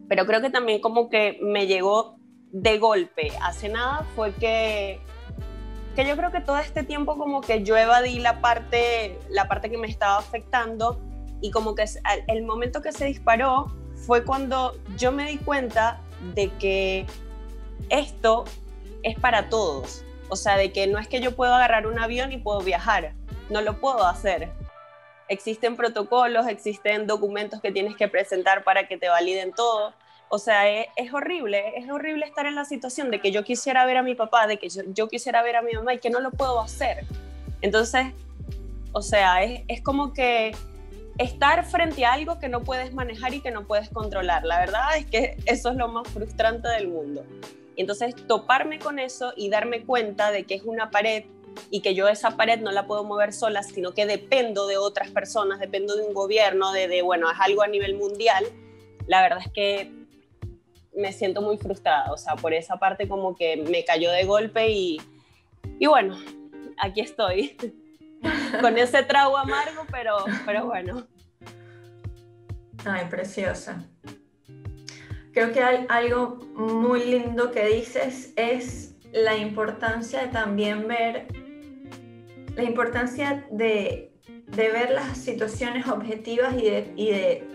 pero 0.07 0.27
creo 0.27 0.39
que 0.39 0.51
también 0.51 0.81
como 0.81 1.09
que 1.09 1.39
me 1.41 1.65
llegó 1.65 2.17
de 2.51 2.77
golpe. 2.77 3.31
Hace 3.41 3.69
nada 3.69 4.05
fue 4.15 4.33
que 4.35 4.99
que 5.95 6.07
yo 6.07 6.15
creo 6.15 6.31
que 6.31 6.39
todo 6.39 6.57
este 6.57 6.83
tiempo 6.83 7.17
como 7.17 7.41
que 7.41 7.63
yo 7.63 7.75
evadí 7.75 8.19
la 8.19 8.39
parte, 8.39 9.19
la 9.29 9.49
parte 9.49 9.69
que 9.69 9.77
me 9.77 9.87
estaba 9.87 10.17
afectando 10.17 11.01
y 11.41 11.51
como 11.51 11.75
que 11.75 11.83
el 12.27 12.43
momento 12.43 12.81
que 12.81 12.93
se 12.93 13.05
disparó 13.05 13.65
fue 13.95 14.23
cuando 14.23 14.77
yo 14.97 15.11
me 15.11 15.27
di 15.27 15.37
cuenta 15.37 15.99
de 16.33 16.49
que 16.59 17.05
esto 17.89 18.45
es 19.03 19.19
para 19.19 19.49
todos. 19.49 20.03
O 20.29 20.35
sea, 20.37 20.55
de 20.55 20.71
que 20.71 20.87
no 20.87 20.97
es 20.97 21.09
que 21.09 21.19
yo 21.19 21.35
puedo 21.35 21.53
agarrar 21.53 21.87
un 21.87 21.99
avión 21.99 22.31
y 22.31 22.37
puedo 22.37 22.61
viajar, 22.61 23.15
no 23.49 23.61
lo 23.61 23.81
puedo 23.81 24.05
hacer. 24.05 24.49
Existen 25.31 25.77
protocolos, 25.77 26.45
existen 26.45 27.07
documentos 27.07 27.61
que 27.61 27.71
tienes 27.71 27.95
que 27.95 28.09
presentar 28.09 28.65
para 28.65 28.89
que 28.89 28.97
te 28.97 29.07
validen 29.07 29.53
todo. 29.53 29.93
O 30.27 30.39
sea, 30.39 30.69
es, 30.69 31.13
horrible, 31.13 31.73
es 31.77 31.89
horrible 31.89 32.25
estar 32.25 32.45
en 32.45 32.55
la 32.55 32.65
situación 32.65 33.11
de 33.11 33.21
que 33.21 33.31
yo 33.31 33.45
quisiera 33.45 33.85
ver 33.85 33.95
a 33.95 34.03
mi 34.03 34.13
papá, 34.13 34.45
de 34.45 34.57
que 34.57 34.67
yo, 34.69 35.07
quisiera 35.07 35.41
ver 35.41 35.55
a 35.55 35.61
mi 35.61 35.71
mamá 35.71 35.93
y 35.93 35.99
que 35.99 36.09
no 36.09 36.19
lo 36.19 36.31
puedo 36.31 36.59
hacer. 36.59 37.05
Entonces, 37.61 38.07
o 38.91 39.01
sea, 39.01 39.41
es, 39.41 39.61
es 39.69 39.81
como 39.81 40.11
que 40.11 40.51
estar 41.17 41.63
frente 41.63 42.03
a 42.03 42.11
algo 42.11 42.37
que 42.37 42.49
no 42.49 42.61
puedes 42.61 42.93
manejar 42.93 43.33
y 43.33 43.39
que 43.39 43.51
no 43.51 43.65
puedes 43.65 43.87
controlar. 43.87 44.43
La 44.43 44.59
verdad 44.59 44.97
es 44.97 45.05
que 45.05 45.37
eso 45.45 45.69
es 45.69 45.77
lo 45.77 45.87
más 45.87 46.09
frustrante 46.09 46.67
del 46.67 46.89
mundo. 46.89 47.23
Entonces, 47.77 48.15
toparme 48.27 48.79
con 48.79 48.99
eso 48.99 49.31
y 49.37 49.49
darme 49.49 49.85
cuenta 49.85 50.29
de 50.31 50.43
que 50.43 50.55
es 50.55 50.63
una 50.63 50.91
pared 50.91 51.23
y 51.69 51.81
que 51.81 51.95
yo 51.95 52.07
esa 52.07 52.37
pared 52.37 52.59
no 52.59 52.71
la 52.71 52.87
puedo 52.87 53.03
mover 53.03 53.33
sola, 53.33 53.63
sino 53.63 53.93
que 53.93 54.05
dependo 54.05 54.67
de 54.67 54.77
otras 54.77 55.09
personas, 55.09 55.59
dependo 55.59 55.95
de 55.95 56.03
un 56.03 56.13
gobierno, 56.13 56.71
de, 56.71 56.87
de 56.87 57.01
bueno, 57.01 57.29
es 57.31 57.37
algo 57.39 57.61
a 57.61 57.67
nivel 57.67 57.95
mundial, 57.95 58.45
la 59.07 59.21
verdad 59.21 59.39
es 59.45 59.51
que 59.51 59.91
me 60.95 61.13
siento 61.13 61.41
muy 61.41 61.57
frustrada, 61.57 62.11
o 62.11 62.17
sea, 62.17 62.35
por 62.35 62.53
esa 62.53 62.77
parte 62.77 63.07
como 63.07 63.35
que 63.35 63.57
me 63.57 63.85
cayó 63.85 64.11
de 64.11 64.25
golpe 64.25 64.69
y, 64.69 65.01
y 65.79 65.87
bueno, 65.87 66.17
aquí 66.77 67.01
estoy, 67.01 67.57
con 68.61 68.77
ese 68.77 69.03
trago 69.03 69.37
amargo, 69.37 69.85
pero, 69.91 70.17
pero 70.45 70.65
bueno. 70.65 71.07
Ay, 72.85 73.05
preciosa. 73.09 73.85
Creo 75.33 75.53
que 75.53 75.61
algo 75.61 76.39
muy 76.55 77.05
lindo 77.05 77.51
que 77.51 77.65
dices 77.67 78.33
es 78.35 78.95
la 79.13 79.37
importancia 79.37 80.21
de 80.21 80.27
también 80.27 80.87
ver, 80.87 81.27
la 82.55 82.63
importancia 82.63 83.45
de, 83.51 84.13
de 84.47 84.71
ver 84.71 84.91
las 84.91 85.17
situaciones 85.17 85.87
objetivas 85.87 86.55
y 86.55 86.63
de, 86.63 86.93
y 86.95 87.09
de, 87.11 87.47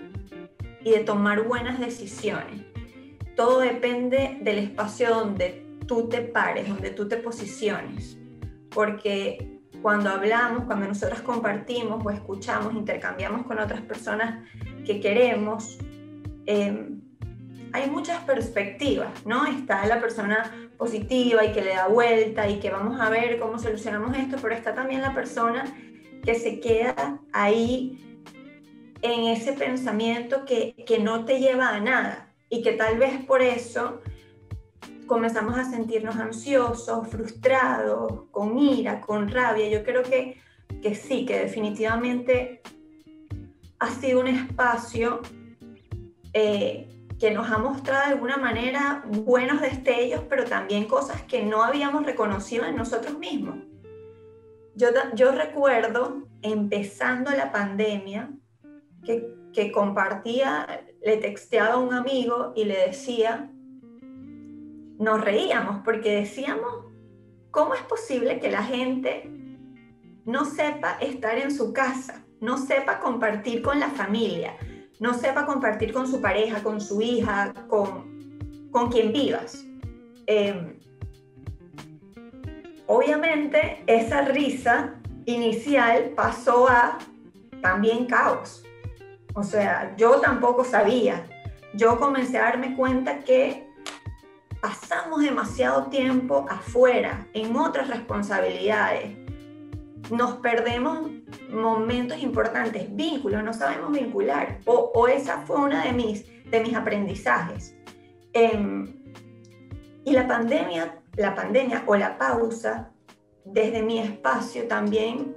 y 0.82 0.90
de 0.90 1.00
tomar 1.00 1.42
buenas 1.44 1.78
decisiones 1.80 2.66
todo 3.36 3.60
depende 3.60 4.38
del 4.40 4.58
espacio 4.58 5.10
donde 5.10 5.64
tú 5.86 6.08
te 6.08 6.22
pares, 6.22 6.68
donde 6.68 6.90
tú 6.90 7.06
te 7.06 7.18
posiciones. 7.18 8.18
Porque 8.70 9.60
cuando 9.82 10.10
hablamos, 10.10 10.64
cuando 10.64 10.88
nosotros 10.88 11.20
compartimos 11.20 12.04
o 12.04 12.10
escuchamos, 12.10 12.74
intercambiamos 12.74 13.46
con 13.46 13.60
otras 13.60 13.82
personas 13.82 14.42
que 14.84 15.00
queremos, 15.00 15.78
em, 16.46 17.02
hay 17.72 17.90
muchas 17.90 18.22
perspectivas, 18.24 19.24
¿no? 19.24 19.46
Está 19.46 19.86
la 19.86 20.00
persona 20.00 20.70
positiva 20.76 21.44
y 21.44 21.52
que 21.52 21.62
le 21.62 21.74
da 21.74 21.88
vuelta 21.88 22.48
y 22.48 22.58
que 22.58 22.70
vamos 22.70 23.00
a 23.00 23.10
ver 23.10 23.38
cómo 23.38 23.58
solucionamos 23.58 24.16
esto, 24.16 24.36
pero 24.40 24.54
está 24.54 24.74
también 24.74 25.02
la 25.02 25.14
persona 25.14 25.64
que 26.22 26.34
se 26.34 26.60
queda 26.60 27.20
ahí 27.32 28.02
en 29.02 29.24
ese 29.24 29.52
pensamiento 29.52 30.44
que, 30.44 30.74
que 30.86 30.98
no 30.98 31.24
te 31.24 31.38
lleva 31.38 31.68
a 31.70 31.80
nada, 31.80 32.26
y 32.48 32.62
que 32.62 32.72
tal 32.72 32.98
vez 32.98 33.24
por 33.24 33.42
eso 33.42 34.00
comenzamos 35.06 35.56
a 35.58 35.64
sentirnos 35.64 36.16
ansiosos, 36.16 37.08
frustrados, 37.08 38.24
con 38.30 38.58
ira, 38.58 39.00
con 39.00 39.28
rabia. 39.28 39.68
Yo 39.68 39.84
creo 39.84 40.02
que, 40.02 40.40
que 40.82 40.94
sí, 40.94 41.24
que 41.24 41.38
definitivamente 41.38 42.62
ha 43.78 43.90
sido 43.90 44.20
un 44.20 44.28
espacio 44.28 45.20
eh, 46.32 46.88
que 47.18 47.30
nos 47.30 47.50
ha 47.50 47.58
mostrado 47.58 48.06
de 48.06 48.12
alguna 48.14 48.36
manera 48.36 49.02
buenos 49.06 49.60
destellos, 49.60 50.22
pero 50.28 50.44
también 50.44 50.86
cosas 50.86 51.22
que 51.22 51.42
no 51.42 51.62
habíamos 51.62 52.04
reconocido 52.04 52.66
en 52.66 52.76
nosotros 52.76 53.18
mismos. 53.18 53.56
Yo, 55.14 55.32
recuerdo 55.32 56.28
empezando 56.42 57.30
la 57.30 57.50
pandemia 57.50 58.30
que, 59.02 59.26
que 59.54 59.72
compartía 59.72 60.84
le 61.02 61.16
texteaba 61.16 61.74
a 61.74 61.78
un 61.78 61.94
amigo 61.94 62.52
y 62.54 62.64
le 62.64 62.88
decía, 62.88 63.50
nos 64.98 65.24
reíamos 65.24 65.82
porque 65.84 66.16
decíamos, 66.16 66.84
¿cómo 67.50 67.74
es 67.74 67.82
posible 67.82 68.38
que 68.38 68.50
la 68.50 68.62
gente 68.62 69.30
no 70.26 70.44
sepa 70.44 70.98
estar 71.00 71.38
en 71.38 71.52
su 71.52 71.72
casa, 71.72 72.26
no 72.40 72.58
sepa 72.58 73.00
compartir 73.00 73.62
con 73.62 73.80
la 73.80 73.88
familia, 73.88 74.56
no 75.00 75.14
sepa 75.14 75.46
compartir 75.46 75.92
con 75.92 76.06
su 76.06 76.20
pareja, 76.20 76.62
con 76.62 76.80
su 76.80 77.00
hija, 77.00 77.52
con, 77.68 78.68
con 78.70 78.90
quien 78.90 79.12
vivas? 79.12 79.64
Em, 80.26 80.78
obviamente 82.86 83.82
esa 83.86 84.22
risa 84.22 84.94
inicial 85.24 86.12
pasó 86.14 86.68
a 86.68 86.98
también 87.60 88.06
caos 88.06 88.62
o 89.36 89.42
sea, 89.42 89.94
yo 89.98 90.18
tampoco 90.22 90.64
sabía. 90.64 91.26
Yo 91.74 92.00
comencé 92.00 92.38
a 92.38 92.44
darme 92.44 92.74
cuenta 92.74 93.18
que 93.20 93.68
pasamos 94.62 95.20
demasiado 95.20 95.88
tiempo 95.88 96.46
afuera, 96.48 97.26
en 97.34 97.54
otras 97.54 97.88
responsabilidades. 97.88 99.14
Nos 100.10 100.36
perdemos 100.36 101.10
momentos 101.50 102.18
importantes, 102.18 102.94
vínculos, 102.94 103.42
no 103.42 103.52
sabemos 103.52 103.92
vincular. 103.92 104.60
O, 104.66 105.08
esa 105.08 105.42
fue 105.42 105.56
una 105.56 105.84
de 105.84 105.92
mis, 105.92 106.24
de 106.50 106.60
mis 106.60 106.74
aprendizajes. 106.74 107.74
Em, 108.32 108.92
y 110.04 110.12
la 110.12 110.26
pandemia, 110.26 111.02
la 111.16 111.34
pandemia 111.34 111.82
o 111.86 111.96
la 111.96 112.18
pausa 112.18 112.92
desde 113.44 113.82
mi 113.82 113.98
espacio 113.98 114.66
también 114.66 115.34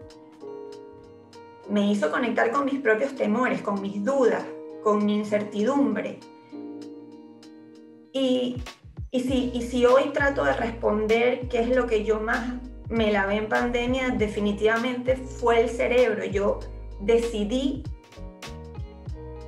me 1.69 1.91
hizo 1.91 2.11
conectar 2.11 2.51
con 2.51 2.65
mis 2.65 2.79
propios 2.79 3.15
temores, 3.15 3.61
con 3.61 3.81
mis 3.81 4.03
dudas, 4.03 4.43
con 4.83 5.05
mi 5.05 5.15
incertidumbre. 5.15 6.19
Y, 8.11 8.61
si, 9.11 9.51
y 9.53 9.61
si 9.61 9.85
hoy 9.85 10.09
trato 10.13 10.43
de 10.43 10.53
responder 10.53 11.47
qué 11.47 11.61
es 11.61 11.75
lo 11.75 11.85
que 11.85 12.03
yo 12.03 12.19
más 12.19 12.55
me 12.89 13.11
lavé 13.11 13.37
en 13.37 13.49
pandemia, 13.49 14.09
definitivamente 14.09 15.15
fue 15.15 15.61
el 15.61 15.69
cerebro. 15.69 16.25
Yo 16.25 16.59
decidí 16.99 17.83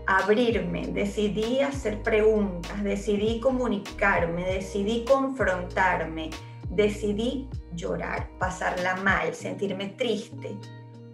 abrirme, 0.06 0.88
decidí 0.88 1.62
hacer 1.62 2.02
preguntas, 2.04 2.84
decidí 2.84 3.40
comunicarme, 3.40 4.46
decidí 4.46 5.06
confrontarme, 5.06 6.30
decidí 6.70 7.50
llorar, 7.74 8.30
pasarla 8.38 8.96
mal, 8.98 9.34
sentirme 9.34 9.88
triste, 9.90 10.58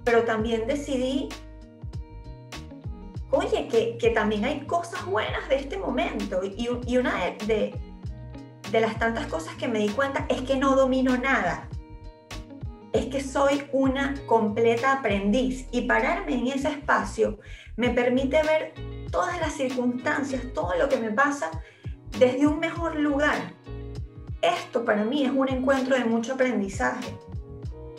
pero 0.04 0.24
también 0.24 0.68
decidí, 0.68 1.30
oye, 3.32 3.68
que, 3.68 4.10
también 4.12 4.46
hay 4.46 4.62
cosas 4.62 5.06
buenas 5.06 5.48
de 5.50 5.56
este 5.56 5.78
momento. 5.78 6.42
Y, 6.44 6.98
una 6.98 7.26
de, 7.46 7.74
de, 8.72 8.80
las 8.80 8.98
tantas 8.98 9.28
cosas 9.28 9.56
que 9.56 9.68
me 9.68 9.80
di 9.80 9.90
cuenta 9.90 10.26
es 10.30 10.42
que 10.42 10.56
no 10.58 10.76
domino 10.76 11.18
nada. 11.18 11.70
Es 12.98 13.06
que 13.06 13.22
soy 13.22 13.64
una 13.74 14.16
completa 14.26 14.94
aprendiz 14.94 15.68
y 15.72 15.82
pararme 15.82 16.34
en 16.34 16.48
ese 16.48 16.70
espacio 16.70 17.38
me 17.76 17.92
permite 17.92 18.42
ver 18.42 18.74
todas 19.12 19.40
las 19.40 19.54
circunstancias, 19.54 20.42
todo 20.56 20.72
lo 20.80 20.90
que 20.90 20.98
me 20.98 21.12
pasa 21.12 21.52
desde 22.18 22.48
un 22.48 22.60
mejor 22.60 22.96
lugar. 22.96 23.54
Esto 24.42 24.84
para 24.84 25.04
mí 25.04 25.26
es 25.26 25.32
un 25.32 25.48
encuentro 25.48 25.96
de 25.96 26.06
mucho 26.06 26.34
aprendizaje. 26.34 27.16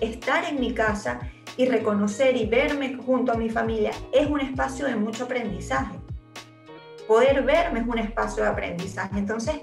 Estar 0.01 0.45
en 0.47 0.59
mi 0.59 0.75
casa 0.75 1.21
y 1.57 1.67
reconocer 1.67 2.37
y 2.37 2.47
verme 2.47 2.97
junto 2.97 3.31
a 3.31 3.37
mi 3.37 3.51
familia 3.51 3.93
es 4.13 4.29
un 4.29 4.41
espacio 4.41 4.87
de 4.87 4.97
mucho 4.97 5.25
aprendizaje. 5.25 5.97
Poder 7.07 7.45
verme 7.45 7.81
es 7.81 7.87
un 7.87 7.99
espacio 7.99 8.43
de 8.43 8.49
aprendizaje. 8.49 9.17
Entonces, 9.17 9.61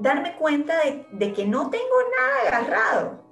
darme 0.00 0.34
cuenta 0.36 0.74
de, 1.12 1.32
que 1.34 1.46
no 1.46 1.68
tengo 1.68 1.84
nada 2.18 2.58
agarrado, 2.58 3.25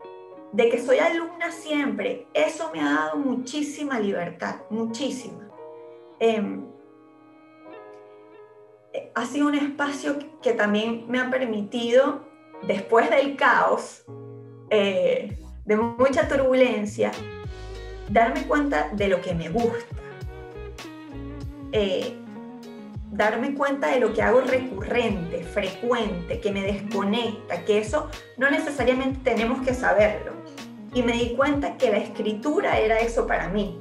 de 0.55 0.69
que 0.69 0.81
soy 0.81 0.99
alumna 0.99 1.51
siempre, 1.51 2.29
eso 2.33 2.71
me 2.73 2.81
ha 2.81 2.85
dado 2.85 3.17
muchísima 3.17 3.99
libertad, 3.99 4.61
muchísima. 4.71 5.49
Em, 6.21 6.65
ha 9.17 9.27
sido 9.27 9.49
un 9.49 9.57
espacio 9.57 10.17
que 10.41 10.53
también 10.53 11.07
me 11.09 11.19
ha 11.19 11.29
permitido, 11.29 12.25
después 12.69 13.11
del 13.11 13.35
caos, 13.35 14.05
eh, 14.71 15.37
de 15.65 15.77
mucha 15.77 16.29
turbulencia, 16.29 17.11
darme 18.09 18.47
cuenta 18.47 18.91
de 18.93 19.09
lo 19.09 19.21
que 19.21 19.35
me 19.35 19.49
gusta, 19.49 19.97
eh, 21.73 22.17
darme 23.11 23.55
cuenta 23.55 23.89
de 23.89 23.99
lo 23.99 24.15
que 24.15 24.23
hago 24.23 24.41
recurrente, 24.41 25.43
frecuente, 25.43 26.41
que 26.41 26.53
me 26.53 26.63
desconecta, 26.63 27.65
que 27.65 27.79
eso 27.79 28.09
no 28.37 28.49
necesariamente 28.53 29.19
tenemos 29.25 29.67
que 29.67 29.75
saberlo. 29.75 30.34
Y 30.95 31.03
me 31.03 31.13
di 31.13 31.35
cuenta 31.35 31.77
que 31.77 31.91
la 31.91 31.99
escritura 31.99 32.79
era 32.79 32.99
eso 33.01 33.27
para 33.27 33.49
mí. 33.49 33.81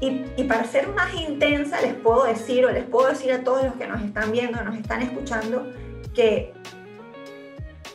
Y, 0.00 0.44
para 0.44 0.62
ser 0.62 0.86
más 0.88 1.12
intensa 1.14 1.80
les 1.80 1.92
puedo 1.94 2.24
decir 2.24 2.64
o 2.64 2.70
les 2.70 2.84
puedo 2.84 3.08
decir 3.08 3.32
a 3.32 3.42
todos 3.42 3.64
los 3.64 3.74
que 3.74 3.88
nos 3.88 4.00
están 4.00 4.30
viendo, 4.30 4.62
nos 4.62 4.76
están 4.76 5.02
escuchando, 5.02 5.66
que 6.14 6.52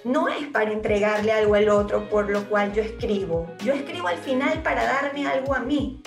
no 0.03 0.27
es 0.27 0.45
para 0.48 0.74
entregarle 0.74 1.31
algo 1.31 1.55
al 1.55 1.69
otro 1.69 2.10
por 2.10 2.29
lo 2.29 2.43
cual 2.50 2.74
yo 2.74 2.81
escribo. 2.81 3.48
Yo 3.63 3.72
escribo 3.72 4.10
al 4.10 4.17
final 4.17 4.62
para 4.62 4.83
darme 4.83 5.25
algo 5.25 5.55
a 5.55 5.60
mí. 5.60 6.03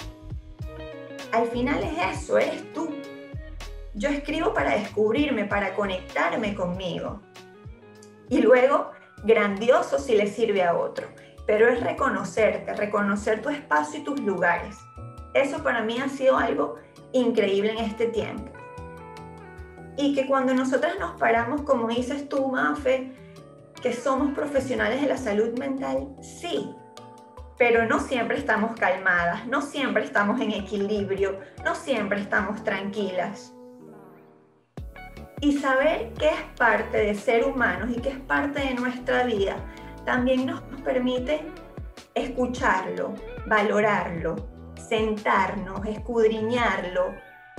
Al 1.32 1.46
final 1.46 1.82
es 1.82 2.18
eso, 2.18 2.36
eres 2.36 2.72
tú. 2.74 2.94
Yo 3.94 4.10
escribo 4.10 4.52
para 4.52 4.76
descubrirme, 4.76 5.46
para 5.46 5.74
conectarme 5.74 6.54
conmigo. 6.54 7.22
Y 8.28 8.42
luego, 8.42 8.90
grandioso 9.24 9.98
si 9.98 10.14
le 10.14 10.26
sirve 10.26 10.62
a 10.62 10.76
otro. 10.76 11.08
Pero 11.46 11.68
es 11.68 11.80
reconocerte, 11.80 12.74
reconocer 12.74 13.42
tu 13.42 13.50
espacio 13.50 14.00
y 14.00 14.04
tus 14.04 14.20
lugares. 14.20 14.76
Eso 15.34 15.62
para 15.62 15.82
mí 15.82 15.98
ha 15.98 16.08
sido 16.08 16.36
algo 16.36 16.76
increíble 17.12 17.72
en 17.72 17.78
este 17.78 18.06
tiempo. 18.06 18.50
Y 19.96 20.14
que 20.14 20.26
cuando 20.26 20.54
nosotras 20.54 20.98
nos 20.98 21.18
paramos, 21.18 21.62
como 21.62 21.88
dices 21.88 22.28
tú, 22.28 22.48
Mafe, 22.48 23.12
que 23.80 23.92
somos 23.92 24.34
profesionales 24.34 25.00
de 25.00 25.08
la 25.08 25.16
salud 25.16 25.58
mental, 25.58 26.08
sí, 26.20 26.74
pero 27.58 27.86
no 27.86 28.00
siempre 28.00 28.36
estamos 28.38 28.78
calmadas, 28.78 29.46
no 29.46 29.62
siempre 29.62 30.04
estamos 30.04 30.40
en 30.40 30.52
equilibrio, 30.52 31.38
no 31.64 31.74
siempre 31.74 32.20
estamos 32.20 32.62
tranquilas. 32.64 33.54
Y 35.40 35.58
saber 35.58 36.12
que 36.14 36.28
es 36.28 36.42
parte 36.56 36.96
de 36.98 37.14
ser 37.14 37.44
humanos 37.44 37.90
y 37.94 38.00
que 38.00 38.10
es 38.10 38.18
parte 38.20 38.60
de 38.60 38.74
nuestra 38.74 39.24
vida 39.24 39.56
también 40.06 40.46
nos 40.46 40.62
permite 40.84 41.42
escucharlo, 42.14 43.12
valorarlo, 43.46 44.36
sentarnos, 44.88 45.84
escudriñarlo, 45.84 47.14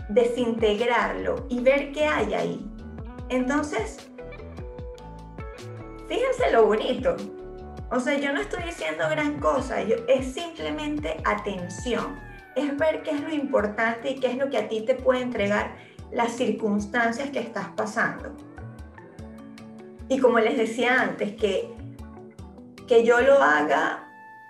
desintegrarlo 0.09 1.45
y 1.49 1.59
ver 1.59 1.91
qué 1.91 2.05
hay 2.05 2.33
ahí. 2.33 2.71
Entonces, 3.29 4.09
fíjense 6.07 6.51
lo 6.51 6.65
bonito. 6.65 7.17
O 7.91 7.99
sea, 7.99 8.17
yo 8.17 8.33
no 8.33 8.41
estoy 8.41 8.63
diciendo 8.63 9.03
gran 9.09 9.39
cosa, 9.39 9.81
yo, 9.83 9.95
es 10.07 10.33
simplemente 10.33 11.17
atención, 11.25 12.19
es 12.55 12.75
ver 12.77 13.03
qué 13.03 13.11
es 13.11 13.21
lo 13.21 13.29
importante 13.29 14.11
y 14.11 14.15
qué 14.19 14.27
es 14.27 14.37
lo 14.37 14.49
que 14.49 14.57
a 14.57 14.67
ti 14.67 14.81
te 14.81 14.95
puede 14.95 15.21
entregar 15.21 15.75
las 16.11 16.31
circunstancias 16.33 17.29
que 17.29 17.39
estás 17.39 17.67
pasando. 17.75 18.33
Y 20.09 20.19
como 20.19 20.39
les 20.39 20.57
decía 20.57 21.01
antes, 21.01 21.35
que, 21.35 21.77
que 22.87 23.03
yo 23.03 23.19
lo 23.21 23.41
haga 23.41 24.07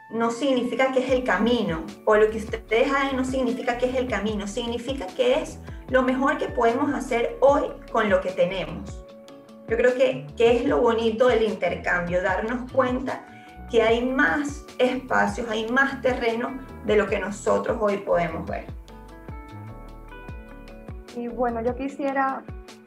no 0.10 0.32
significa 0.32 0.92
que 0.94 1.00
es 1.00 1.12
el 1.12 1.24
camino, 1.24 1.84
o 2.06 2.16
lo 2.16 2.30
que 2.30 2.38
ustedes 2.38 2.90
hagan 2.90 3.18
no 3.18 3.26
significa 3.26 3.78
que 3.78 3.88
es 3.88 3.96
el 3.96 4.08
camino, 4.08 4.48
significa 4.48 5.06
que 5.08 5.42
es 5.42 5.60
lo 5.90 6.04
mejor 6.04 6.38
que 6.38 6.48
podemos 6.48 6.94
hacer 6.94 7.38
hoy 7.42 7.64
con 7.92 8.10
lo 8.10 8.22
que 8.22 8.32
tenemos. 8.32 9.06
Yo 9.68 9.76
creo 9.76 9.96
que, 9.96 10.28
que 10.38 10.56
es 10.56 10.66
lo 10.66 10.80
bonito 10.80 11.28
del 11.28 11.44
intercambio, 11.44 12.22
darnos 12.22 12.72
cuenta 12.72 13.26
que 13.70 13.82
hay 13.82 14.06
más 14.06 14.66
espacios, 14.78 15.50
hay 15.50 15.70
más 15.70 16.02
terreno 16.02 16.58
de 16.86 16.96
lo 16.96 17.08
que 17.08 17.20
nosotros 17.20 17.78
hoy 17.82 17.98
podemos 17.98 18.50
ver. 18.50 18.66
Y 21.18 21.28
bueno, 21.28 21.62
yo 21.62 21.76
quisiera 21.76 22.44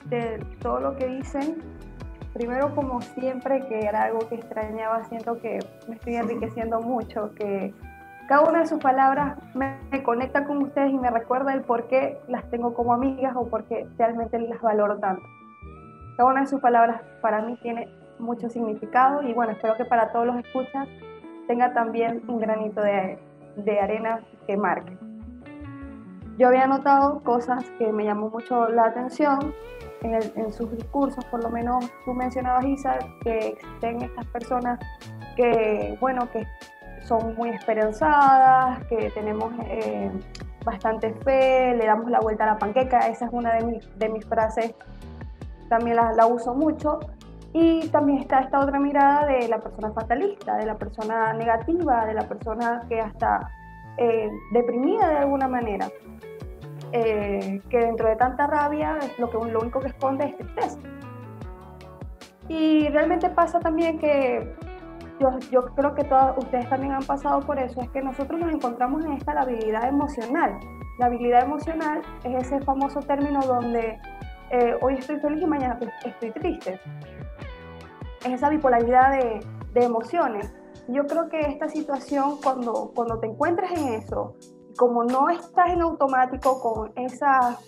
de 0.07 0.39
todo 0.61 0.81
lo 0.81 0.97
que 0.97 1.07
dicen, 1.07 1.63
primero 2.33 2.75
como 2.75 3.01
siempre, 3.01 3.67
que 3.67 3.81
era 3.81 4.05
algo 4.05 4.21
que 4.29 4.37
extrañaba, 4.37 5.05
siento 5.05 5.41
que 5.41 5.59
me 5.89 5.97
estoy 5.97 6.17
enriqueciendo 6.17 6.81
mucho, 6.81 7.33
que 7.35 7.75
cada 8.29 8.49
una 8.49 8.61
de 8.61 8.67
sus 8.67 8.79
palabras 8.79 9.37
me, 9.55 9.77
me, 9.91 10.03
conecta 10.03 10.45
con 10.45 10.63
ustedes 10.63 10.93
y 10.93 10.99
me 10.99 11.11
recuerda 11.11 11.53
el 11.53 11.63
por 11.63 11.89
qué 11.89 12.19
las 12.29 12.49
tengo 12.51 12.75
como 12.75 12.95
amigas 12.95 13.35
o 13.35 13.49
por 13.49 13.65
qué 13.65 13.89
realmente 13.99 14.39
las 14.39 14.61
valoro 14.61 14.99
tanto. 14.99 15.23
Cada 16.17 16.31
una 16.31 16.43
de 16.43 16.47
sus 16.47 16.61
palabras 16.61 17.03
para 17.21 17.43
mí 17.43 17.59
tiene 17.63 17.89
mucho 18.21 18.49
significado 18.49 19.23
y 19.23 19.33
bueno, 19.33 19.53
espero 19.53 19.77
que 19.77 19.85
para 19.85 20.13
todos 20.13 20.27
los 20.27 20.37
escuchas 20.37 20.87
tenga 21.49 21.73
también 21.73 22.23
un 22.29 22.39
granito 22.39 22.81
de, 22.81 23.19
de 23.57 23.81
arena 23.81 24.21
que 24.47 24.57
marque. 24.57 24.97
Yo 26.39 26.49
había 26.49 26.67
notado 26.67 27.23
cosas 27.23 27.69
que 27.79 27.93
me 27.93 28.05
llamó 28.05 28.31
mucho 28.31 28.69
la 28.69 28.85
atención 28.85 29.53
en, 30.03 30.15
el, 30.15 30.33
en, 30.37 30.53
sus 30.53 30.71
discursos, 30.73 31.25
por 31.27 31.43
lo 31.43 31.51
menos 31.51 31.91
tú 32.05 32.13
mencionabas, 32.13 32.65
Isa, 32.65 32.99
que 33.23 33.49
existen 33.49 34.03
estas 34.03 34.27
personas 34.27 34.79
que, 35.37 35.97
bueno, 36.01 36.31
que 36.31 36.47
son 37.03 37.35
muy 37.35 37.51
esperanzadas, 37.51 38.85
que 38.87 39.11
tenemos 39.11 39.53
eh, 39.67 40.11
bastante 40.65 41.13
fe, 41.25 41.75
le 41.77 41.87
damos 41.87 42.11
la 42.11 42.21
vuelta 42.21 42.45
a 42.45 42.49
la 42.49 42.59
panqueca, 42.59 43.09
esa 43.09 43.27
es 43.27 43.33
una 43.33 43.55
de, 43.55 43.65
mi, 43.65 43.81
de 43.97 44.09
mis 44.09 44.25
frases 44.27 44.75
también 45.69 45.97
la, 45.97 46.13
la, 46.13 46.27
uso 46.27 46.55
mucho. 46.55 46.99
Y 47.53 47.89
también 47.89 48.19
está 48.19 48.41
esta 48.41 48.61
otra 48.61 48.79
mirada 48.79 49.27
de 49.27 49.49
la 49.49 49.59
persona 49.59 49.91
fatalista, 49.93 50.57
de 50.57 50.67
la 50.67 50.77
persona 50.77 51.33
negativa, 51.33 52.05
de 52.07 52.15
la 52.15 52.29
persona 52.29 52.85
que 52.89 53.01
hasta 53.01 53.51
eh, 53.97 54.31
deprimida 54.53 55.09
de 55.09 55.17
alguna 55.19 55.49
manera, 55.49 55.89
eh, 56.93 57.61
que 57.69 57.79
dentro 57.79 58.09
de 58.09 58.17
tanta 58.17 58.47
rabia 58.47 58.99
lo, 59.19 59.31
que, 59.31 59.39
lo 59.51 59.61
único 59.61 59.81
que 59.81 59.89
esconde 59.89 60.27
es 60.27 60.37
tristeza. 60.37 60.79
Y 62.49 62.89
realmente 62.89 63.29
pasa 63.31 63.61
también 63.61 63.99
que 63.99 64.55
yo, 65.21 65.39
yo 65.53 65.65
creo 65.75 65.95
que 65.95 66.05
todos 66.05 66.37
ustedes 66.39 66.69
también 66.69 66.93
han 66.93 67.05
pasado 67.05 67.41
por 67.41 67.59
eso, 67.59 67.81
es 67.81 67.89
que 67.91 68.03
nosotros 68.03 68.41
nos 68.41 68.53
encontramos 68.53 69.05
en 69.05 69.13
esta 69.13 69.33
habilidad 69.33 69.89
emocional. 69.89 70.59
La 70.99 71.07
habilidad 71.07 71.45
emocional 71.45 72.03
es 72.25 72.47
ese 72.47 72.61
famoso 72.61 73.01
término 73.01 73.41
donde 73.41 73.99
eh, 74.51 74.75
hoy 74.81 74.95
estoy 74.95 75.19
feliz 75.21 75.43
y 75.43 75.47
mañana 75.47 75.79
estoy 76.05 76.33
triste. 76.33 76.81
Es 78.25 78.33
esa 78.33 78.49
bipolaridad 78.49 79.13
de, 79.13 79.41
de, 79.73 79.85
emociones. 79.85 80.53
Yo 80.89 81.07
creo 81.07 81.29
que 81.29 81.41
esta 81.41 81.69
situación, 81.69 82.39
cuando, 82.43 82.91
cuando 82.95 83.21
te 83.21 83.29
encuentras 83.29 83.71
en 83.73 83.95
eso, 83.95 84.35
como 84.81 85.05
no 85.05 85.29
estás 85.29 85.75
en 85.75 85.83
automático 85.83 86.59
con 86.59 86.91
esa 86.97 87.59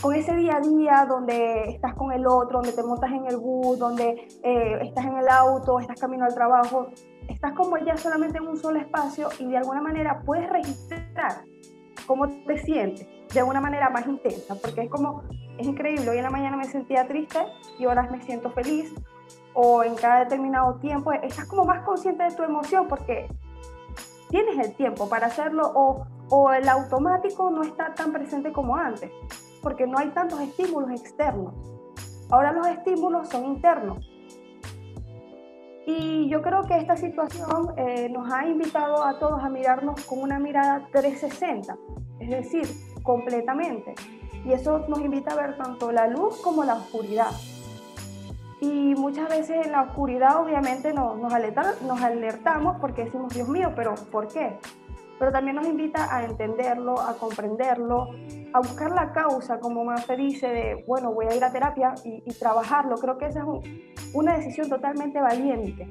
con 0.00 0.14
ese 0.14 0.34
día 0.34 0.56
a 0.56 0.60
día 0.60 1.06
donde 1.06 1.64
estás 1.68 1.92
con 1.94 2.10
el 2.10 2.26
otro, 2.26 2.60
donde 2.60 2.72
te 2.72 2.82
montas 2.82 3.10
en 3.10 3.26
el 3.26 3.36
bus, 3.36 3.78
donde 3.78 4.28
eh, 4.42 4.78
estás 4.80 5.04
en 5.04 5.18
el 5.18 5.28
auto, 5.28 5.78
estás 5.78 6.00
camino 6.00 6.24
al 6.24 6.34
trabajo, 6.34 6.86
estás 7.28 7.52
como 7.52 7.76
ya 7.76 7.98
solamente 7.98 8.38
en 8.38 8.48
un 8.48 8.56
solo 8.56 8.78
espacio 8.78 9.28
y 9.40 9.50
de 9.50 9.58
alguna 9.58 9.82
manera 9.82 10.22
puedes 10.24 10.48
registrar 10.48 11.42
cómo 12.06 12.28
te 12.28 12.56
sientes 12.56 13.06
de 13.34 13.42
una 13.42 13.60
manera 13.60 13.90
más 13.90 14.06
intensa, 14.06 14.54
porque 14.54 14.84
es 14.84 14.90
como, 14.90 15.24
es 15.58 15.66
increíble, 15.66 16.08
hoy 16.08 16.16
en 16.16 16.22
la 16.22 16.30
mañana 16.30 16.56
me 16.56 16.64
sentía 16.64 17.06
triste 17.06 17.40
y 17.78 17.84
ahora 17.84 18.08
me 18.10 18.22
siento 18.22 18.50
feliz, 18.52 18.94
o 19.52 19.82
en 19.82 19.96
cada 19.96 20.20
determinado 20.20 20.76
tiempo, 20.76 21.12
estás 21.12 21.44
como 21.44 21.64
más 21.64 21.84
consciente 21.84 22.24
de 22.24 22.34
tu 22.34 22.42
emoción 22.42 22.88
porque 22.88 23.28
tienes 24.28 24.58
el 24.58 24.74
tiempo 24.74 25.08
para 25.08 25.26
hacerlo 25.26 25.72
o, 25.74 26.52
el 26.52 26.68
automático 26.68 27.50
no 27.50 27.62
está 27.62 27.94
tan 27.94 28.12
presente 28.12 28.52
como 28.52 28.76
antes, 28.76 29.10
porque 29.62 29.86
no 29.86 29.98
hay 29.98 30.10
tantos 30.10 30.40
estímulos 30.40 30.90
externos. 30.90 31.54
Ahora 32.30 32.52
los 32.52 32.66
estímulos 32.66 33.30
son 33.30 33.46
internos. 33.46 34.06
Y 35.86 36.28
yo 36.28 36.42
creo 36.42 36.64
que 36.64 36.76
esta 36.76 36.98
situación 36.98 37.72
eh, 37.78 38.10
nos 38.10 38.30
ha 38.30 38.46
invitado 38.46 39.02
a 39.02 39.18
todos 39.18 39.42
a 39.42 39.48
mirarnos 39.48 40.04
con 40.04 40.20
una 40.20 40.38
mirada 40.38 40.86
360, 40.92 41.78
es 42.20 42.28
decir, 42.28 42.68
completamente. 43.02 43.94
Y 44.44 44.52
eso 44.52 44.80
nos 44.86 45.00
invita 45.00 45.32
a 45.32 45.36
ver 45.36 45.56
tanto 45.56 45.90
la 45.90 46.06
luz 46.08 46.42
como 46.42 46.62
la 46.64 46.74
oscuridad. 46.74 47.30
Y 48.60 48.94
muchas 48.96 49.28
veces 49.28 49.66
en 49.66 49.72
la 49.72 49.82
oscuridad 49.82 50.42
obviamente 50.42 50.92
nos, 50.92 51.16
nos, 51.18 51.32
nos 51.82 52.02
alertamos 52.02 52.76
porque 52.80 53.04
decimos, 53.04 53.32
Dios 53.32 53.48
mío, 53.48 53.72
pero 53.76 53.94
¿por 54.10 54.28
qué? 54.28 54.58
Pero 55.18 55.32
también 55.32 55.56
nos 55.56 55.66
invita 55.66 56.14
a 56.14 56.24
entenderlo, 56.24 57.00
a 57.00 57.14
comprenderlo, 57.14 58.08
a 58.52 58.58
buscar 58.58 58.92
la 58.92 59.12
causa, 59.12 59.58
como 59.58 59.96
se 59.98 60.16
dice, 60.16 60.48
de, 60.48 60.84
bueno, 60.86 61.12
voy 61.12 61.26
a 61.26 61.34
ir 61.34 61.44
a 61.44 61.52
terapia 61.52 61.94
y, 62.04 62.22
y 62.24 62.34
trabajarlo. 62.34 62.96
Creo 62.96 63.18
que 63.18 63.26
esa 63.26 63.40
es 63.40 63.44
un, 63.44 63.62
una 64.14 64.36
decisión 64.36 64.68
totalmente 64.68 65.20
valiente. 65.20 65.88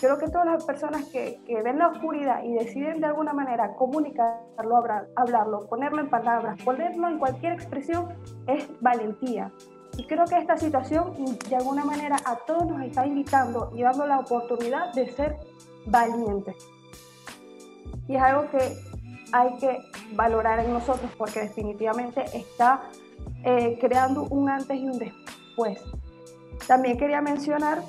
Creo 0.00 0.18
que 0.18 0.28
todas 0.28 0.46
las 0.46 0.64
personas 0.64 1.06
que, 1.06 1.40
que, 1.46 1.62
ven 1.62 1.78
la 1.78 1.88
oscuridad 1.88 2.42
y 2.44 2.52
deciden 2.52 3.00
de 3.00 3.06
alguna 3.06 3.32
manera 3.32 3.74
comunicarlo, 3.74 4.76
hablar, 4.76 5.08
hablarlo, 5.16 5.66
ponerlo 5.68 6.00
en 6.00 6.10
palabras, 6.10 6.62
ponerlo 6.62 7.08
en 7.08 7.18
cualquier 7.18 7.54
expresión, 7.54 8.14
es 8.46 8.68
valentía. 8.80 9.50
Y 9.98 10.04
creo 10.04 10.24
que 10.26 10.38
esta 10.38 10.56
situación 10.56 11.12
de 11.50 11.56
alguna 11.56 11.84
manera 11.84 12.16
a 12.24 12.36
todos 12.36 12.64
nos 12.66 12.80
está 12.82 13.04
invitando 13.04 13.72
y 13.74 13.82
dando 13.82 14.06
la 14.06 14.20
oportunidad 14.20 14.94
de 14.94 15.08
ser 15.08 15.36
valientes. 15.86 16.54
Y 18.06 18.14
es 18.14 18.22
algo 18.22 18.48
que 18.48 18.76
hay 19.32 19.56
que 19.56 19.78
valorar 20.12 20.60
en 20.60 20.72
nosotros 20.72 21.10
porque 21.18 21.40
definitivamente 21.40 22.24
está 22.32 22.82
eh, 23.42 23.76
creando 23.80 24.22
un 24.30 24.48
antes 24.48 24.78
y 24.78 24.86
un 24.86 25.00
después. 25.00 25.82
También 26.68 26.96
quería 26.96 27.20
mencionar 27.20 27.82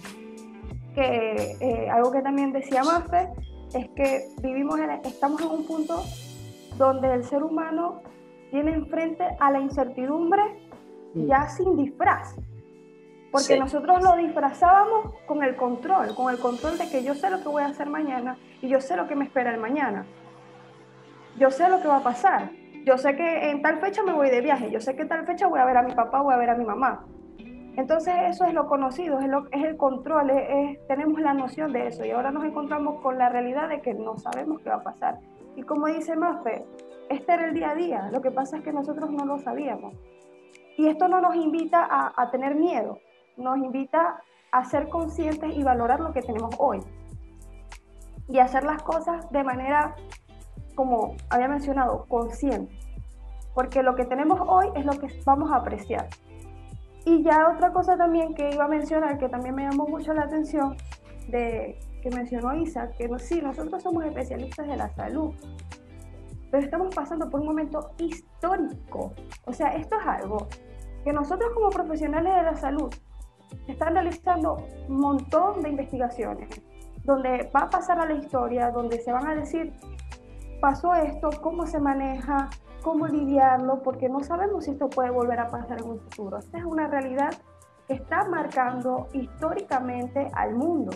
que 0.95 1.57
eh, 1.59 1.89
algo 1.91 2.11
que 2.11 2.23
también 2.23 2.51
decía 2.51 2.83
Mafe 2.83 3.29
es 3.75 3.87
que 3.89 4.29
vivimos 4.41 4.79
estamos 5.03 5.41
en 5.41 5.47
un 5.47 5.67
punto 5.67 6.03
donde 6.75 7.13
el 7.13 7.23
ser 7.23 7.43
humano 7.43 8.01
tiene 8.49 8.73
enfrente 8.73 9.23
a 9.39 9.51
la 9.51 9.59
incertidumbre 9.59 10.68
ya 11.13 11.47
sin 11.49 11.75
disfraz. 11.75 12.35
Porque 13.31 13.59
nosotros 13.59 14.01
lo 14.01 14.15
disfrazábamos 14.15 15.13
con 15.27 15.43
el 15.43 15.55
control, 15.55 16.15
con 16.15 16.33
el 16.33 16.39
control 16.39 16.77
de 16.79 16.89
que 16.89 17.03
yo 17.03 17.13
sé 17.13 17.29
lo 17.29 17.41
que 17.41 17.47
voy 17.47 17.61
a 17.61 17.67
hacer 17.67 17.87
mañana 17.87 18.37
y 18.61 18.69
yo 18.69 18.81
sé 18.81 18.95
lo 18.95 19.07
que 19.07 19.15
me 19.15 19.25
espera 19.25 19.53
el 19.53 19.59
mañana. 19.59 20.05
Yo 21.37 21.51
sé 21.51 21.69
lo 21.69 21.79
que 21.81 21.87
va 21.87 21.97
a 21.97 22.03
pasar. 22.03 22.49
Yo 22.85 22.97
sé 22.97 23.15
que 23.15 23.51
en 23.51 23.61
tal 23.61 23.79
fecha 23.79 24.01
me 24.01 24.13
voy 24.13 24.31
de 24.31 24.41
viaje. 24.41 24.71
Yo 24.71 24.81
sé 24.81 24.95
que 24.95 25.03
en 25.03 25.09
tal 25.09 25.25
fecha 25.27 25.47
voy 25.47 25.59
a 25.59 25.65
ver 25.65 25.77
a 25.77 25.83
mi 25.83 25.93
papá, 25.93 26.21
voy 26.21 26.33
a 26.33 26.37
ver 26.37 26.49
a 26.49 26.55
mi 26.55 26.65
mamá. 26.65 27.05
Entonces 27.79 28.13
eso 28.27 28.45
es 28.45 28.53
lo 28.53 28.67
conocido, 28.67 29.19
es, 29.19 29.29
es 29.51 29.63
el 29.63 29.77
control, 29.77 30.31
es, 30.31 30.85
tenemos 30.87 31.21
la 31.21 31.33
noción 31.33 31.71
de 31.71 31.87
eso 31.87 32.03
y 32.03 32.11
ahora 32.11 32.29
nos 32.29 32.43
encontramos 32.43 32.99
con 33.01 33.17
la 33.17 33.29
realidad 33.29 33.69
de 33.69 33.79
que 33.79 33.93
no 33.93 34.17
sabemos 34.17 34.59
qué 34.61 34.69
va 34.69 34.77
a 34.77 34.83
pasar. 34.83 35.19
Y 35.55 35.61
como 35.63 35.87
dice 35.87 36.15
Mafe, 36.17 36.65
este 37.09 37.31
era 37.31 37.47
el 37.47 37.53
día 37.53 37.69
a 37.69 37.75
día, 37.75 38.09
lo 38.11 38.21
que 38.21 38.31
pasa 38.31 38.57
es 38.57 38.63
que 38.63 38.73
nosotros 38.73 39.11
no 39.11 39.25
lo 39.25 39.37
sabíamos. 39.37 39.93
Y 40.79 40.87
esto 40.87 41.09
no 41.09 41.19
nos 41.19 41.35
invita 41.35 41.85
a, 42.15 42.31
tener 42.31 42.55
miedo, 42.55 42.99
nos 43.35 43.57
invita 43.57 44.23
a 44.53 44.63
ser 44.63 44.87
conscientes 44.87 45.53
y 45.53 45.61
valorar 45.61 45.99
lo 45.99 46.13
que 46.13 46.21
tenemos 46.21 46.55
hoy. 46.57 46.79
Y 48.29 48.39
hacer 48.39 48.63
las 48.63 48.81
cosas 48.83 49.29
de 49.29 49.43
manera, 49.43 49.97
como 50.75 51.17
había 51.29 51.49
mencionado, 51.49 52.05
consciente. 52.07 52.73
Porque 53.53 53.83
lo 53.83 53.93
que 53.95 54.05
tenemos 54.05 54.39
hoy 54.47 54.67
es 54.73 54.85
lo 54.85 54.93
que 54.93 55.07
vamos 55.25 55.51
a 55.51 55.57
apreciar. 55.57 56.07
Y 57.03 57.23
ya 57.23 57.49
otra 57.53 57.73
cosa 57.73 57.97
también 57.97 58.33
que 58.33 58.49
iba 58.49 58.63
a 58.63 58.69
mencionar, 58.69 59.17
que 59.17 59.27
también 59.27 59.55
me 59.55 59.63
llamó 59.63 59.85
mucho 59.85 60.13
la 60.13 60.21
atención, 60.21 60.77
de 61.27 61.77
que 62.01 62.09
mencionó 62.09 62.55
Isa, 62.55 62.89
que 62.91 63.09
sí, 63.19 63.41
nosotros 63.41 63.83
somos 63.83 64.05
especialistas 64.05 64.65
de 64.65 64.77
la 64.77 64.87
salud, 64.95 65.33
pero 66.49 66.63
estamos 66.63 66.95
pasando 66.95 67.29
por 67.29 67.41
un 67.41 67.47
momento 67.47 67.91
histórico. 67.97 69.11
O 69.43 69.51
sea, 69.51 69.75
esto 69.75 69.99
es 69.99 70.07
algo 70.07 70.47
que 71.03 71.13
nosotros 71.13 71.51
como 71.53 71.69
profesionales 71.69 72.35
de 72.35 72.43
la 72.43 72.55
salud 72.55 72.93
están 73.67 73.93
realizando 73.93 74.57
un 74.87 74.99
montón 74.99 75.61
de 75.61 75.69
investigaciones, 75.69 76.49
donde 77.03 77.49
va 77.55 77.61
a 77.61 77.69
pasar 77.69 77.99
a 77.99 78.05
la 78.05 78.13
historia, 78.13 78.71
donde 78.71 78.99
se 78.99 79.11
van 79.11 79.27
a 79.27 79.35
decir, 79.35 79.73
pasó 80.61 80.93
esto, 80.93 81.29
cómo 81.41 81.65
se 81.65 81.79
maneja, 81.79 82.49
cómo 82.83 83.07
lidiarlo, 83.07 83.81
porque 83.83 84.09
no 84.09 84.21
sabemos 84.21 84.65
si 84.65 84.71
esto 84.71 84.89
puede 84.89 85.09
volver 85.09 85.39
a 85.39 85.49
pasar 85.49 85.81
en 85.81 85.89
un 85.89 85.99
futuro. 85.99 86.37
Esta 86.37 86.57
es 86.57 86.65
una 86.65 86.87
realidad 86.87 87.31
que 87.87 87.95
está 87.95 88.25
marcando 88.25 89.07
históricamente 89.13 90.27
al 90.33 90.55
mundo. 90.55 90.91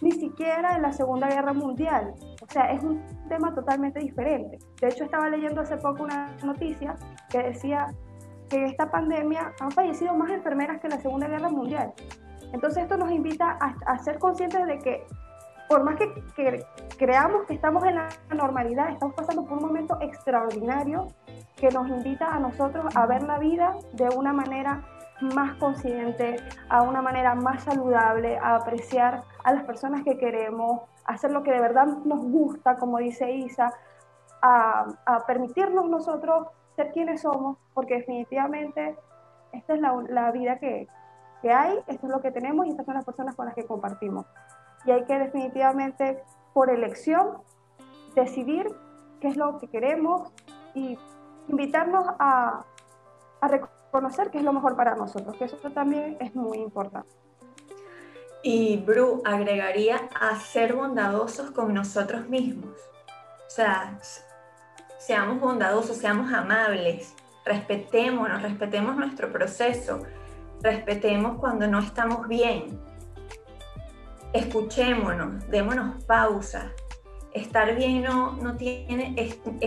Ni 0.00 0.12
siquiera 0.12 0.76
en 0.76 0.82
la 0.82 0.92
Segunda 0.92 1.28
Guerra 1.28 1.52
Mundial. 1.52 2.14
O 2.40 2.46
sea, 2.52 2.70
es 2.70 2.84
un 2.84 3.02
tema 3.28 3.52
totalmente 3.52 3.98
diferente. 3.98 4.58
De 4.80 4.88
hecho, 4.88 5.04
estaba 5.04 5.28
leyendo 5.28 5.60
hace 5.60 5.76
poco 5.76 6.04
una 6.04 6.36
noticia 6.44 6.94
que 7.28 7.42
decía 7.42 7.92
que 8.48 8.56
en 8.56 8.64
esta 8.64 8.90
pandemia 8.90 9.52
han 9.60 9.70
fallecido 9.70 10.14
más 10.14 10.30
enfermeras 10.30 10.80
que 10.80 10.86
en 10.86 10.94
la 10.94 11.00
Segunda 11.00 11.28
Guerra 11.28 11.48
Mundial. 11.48 11.92
Entonces 12.52 12.84
esto 12.84 12.96
nos 12.96 13.10
invita 13.10 13.58
a, 13.60 13.74
a 13.86 13.98
ser 13.98 14.18
conscientes 14.18 14.66
de 14.66 14.78
que 14.78 15.06
por 15.68 15.84
más 15.84 15.96
que, 15.96 16.64
creamos 16.96 17.44
que 17.46 17.54
estamos 17.54 17.84
en 17.84 17.96
la 17.96 18.08
normalidad, 18.34 18.90
estamos 18.90 19.14
pasando 19.14 19.44
por 19.44 19.58
un 19.58 19.64
momento 19.64 19.98
extraordinario 20.00 21.08
que 21.56 21.68
nos 21.68 21.88
invita 21.88 22.34
a 22.34 22.38
nosotros 22.38 22.96
a 22.96 23.06
ver 23.06 23.22
la 23.22 23.38
vida 23.38 23.76
de 23.92 24.08
una 24.08 24.32
manera 24.32 24.82
más 25.20 25.56
consciente, 25.56 26.36
a 26.70 26.82
una 26.82 27.02
manera 27.02 27.34
más 27.34 27.64
saludable, 27.64 28.38
a 28.38 28.56
apreciar 28.56 29.24
a 29.44 29.52
las 29.52 29.64
personas 29.64 30.02
que 30.04 30.16
queremos, 30.16 30.82
a 31.04 31.14
hacer 31.14 31.32
lo 31.32 31.42
que 31.42 31.50
de 31.50 31.60
verdad 31.60 31.86
nos 32.04 32.24
gusta, 32.24 32.76
como 32.76 32.98
dice 32.98 33.30
Isa, 33.30 33.70
a, 34.40 34.86
permitirnos 35.26 35.88
nosotros 35.88 36.46
ser 36.82 36.92
quienes 36.92 37.22
somos, 37.22 37.58
porque 37.74 37.96
definitivamente 37.96 38.96
esta 39.52 39.74
es 39.74 39.80
la, 39.80 40.30
vida 40.30 40.58
que, 40.58 40.88
que 41.42 41.52
hay, 41.52 41.78
esto 41.86 42.06
es 42.06 42.12
lo 42.12 42.20
que 42.20 42.30
tenemos 42.30 42.66
y 42.66 42.70
estas 42.70 42.86
son 42.86 42.94
las 42.94 43.04
personas 43.04 43.34
con 43.34 43.46
las 43.46 43.54
que 43.54 43.64
compartimos 43.64 44.26
y 44.84 44.90
hay 44.90 45.04
que 45.04 45.18
definitivamente 45.18 46.22
por 46.52 46.70
elección 46.70 47.42
decidir 48.14 48.66
qué 49.20 49.28
es 49.28 49.36
lo 49.36 49.58
que 49.58 49.68
queremos 49.68 50.32
y 50.74 50.98
invitarnos 51.48 52.06
a, 52.18 52.64
a 53.40 53.48
reconocer 53.48 54.30
qué 54.30 54.38
es 54.38 54.44
lo 54.44 54.52
mejor 54.52 54.76
para 54.76 54.94
nosotros, 54.94 55.36
que 55.36 55.44
eso 55.44 55.56
también 55.70 56.16
es 56.20 56.34
muy 56.34 56.58
importante. 56.58 57.10
Y 58.42 58.78
Bru 58.78 59.20
agregaría 59.24 60.08
a 60.20 60.36
ser 60.36 60.74
bondadosos 60.74 61.50
con 61.50 61.74
nosotros 61.74 62.28
mismos. 62.28 62.70
O 63.46 63.50
sea, 63.50 63.98
seamos 64.98 65.40
bondadosos, 65.40 65.96
seamos 65.96 66.32
amables, 66.32 67.14
respetémonos, 67.44 68.42
respetemos 68.42 68.96
nuestro 68.96 69.32
proceso, 69.32 70.02
respetemos 70.60 71.38
cuando 71.38 71.66
no 71.66 71.78
estamos 71.78 72.28
bien, 72.28 72.80
escuchémonos, 74.32 75.48
démonos 75.48 76.04
pausa. 76.04 76.72
Estar 77.32 77.76
bien 77.76 78.02
no, 78.02 78.32
no 78.32 78.56
tiene, 78.56 79.14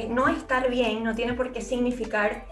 no 0.10 0.28
estar 0.28 0.70
bien 0.70 1.04
no 1.04 1.15
tiene 1.15 1.34
por 1.34 1.52
qué 1.52 1.62
significar 1.62 2.46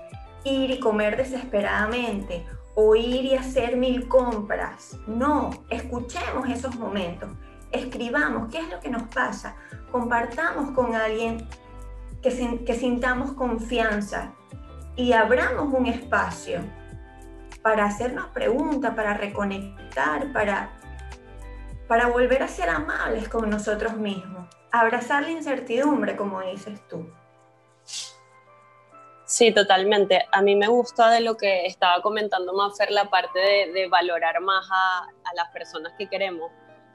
ir 0.43 0.71
y 0.71 0.79
comer 0.79 1.17
desesperadamente 1.17 2.45
o 2.75 2.95
ir 2.95 3.25
y 3.25 3.35
hacer 3.35 3.75
mil 3.75 4.07
compras. 4.07 4.97
No, 5.07 5.49
escuchemos 5.69 6.47
esos 6.49 6.75
momentos, 6.75 7.29
escribamos 7.71 8.49
qué 8.51 8.59
es 8.59 8.69
lo 8.69 8.79
que 8.79 8.89
nos 8.89 9.03
pasa, 9.13 9.55
compartamos 9.91 10.71
con 10.71 10.95
alguien 10.95 11.47
que, 12.21 12.75
sintamos 12.75 13.33
confianza 13.33 14.33
y 14.95 15.13
abramos 15.13 15.73
un 15.73 15.87
espacio 15.87 16.61
para 17.61 17.85
hacernos 17.85 18.27
preguntas, 18.27 18.93
para 18.95 19.13
reconectar, 19.13 20.31
para 20.33 20.79
para 21.89 22.05
volver 22.05 22.43
a 22.43 22.47
ser 22.47 22.69
amables 22.69 23.27
con 23.29 23.49
nosotros 23.49 23.95
mismos, 23.95 24.47
abrazar 24.71 25.23
la 25.23 25.31
incertidumbre, 25.31 26.15
como 26.15 26.39
dices 26.41 26.79
tú. 26.87 27.11
Sí, 29.25 29.51
totalmente. 29.51 30.23
A 30.31 30.43
mí 30.43 30.55
me 30.55 30.67
gusta 30.67 31.09
de 31.09 31.21
lo 31.21 31.35
que 31.35 31.65
estaba 31.65 31.99
comentando 32.03 32.53
Mafer, 32.53 32.91
la 32.91 33.09
parte 33.09 33.39
de, 33.39 33.87
valorar 33.87 34.39
más 34.39 34.67
a, 34.71 35.07
las 35.33 35.49
personas 35.49 35.93
que 35.97 36.07
queremos. 36.07 36.51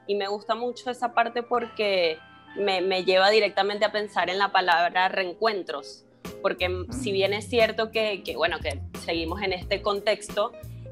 Y 0.07 0.15
me 0.15 0.29
gusta 0.29 0.55
mucho 0.55 0.89
esa 0.89 1.13
parte 1.13 1.43
porque 1.43 2.17
me, 2.57 3.03
lleva 3.03 3.29
directamente 3.29 3.85
a 3.85 3.91
pensar 3.91 4.29
en 4.29 4.39
la 4.39 4.51
palabra 4.51 5.09
reencuentros. 5.09 6.03
Porque 6.41 6.85
si 6.91 7.11
bien 7.11 7.33
es 7.33 7.47
cierto 7.47 7.91
que, 7.91 8.23
que, 8.23 8.35
bueno, 8.35 8.59
que 8.59 8.81
seguimos 9.03 9.41
en 9.41 9.53
este 9.53 9.81
contexto, 9.81 10.51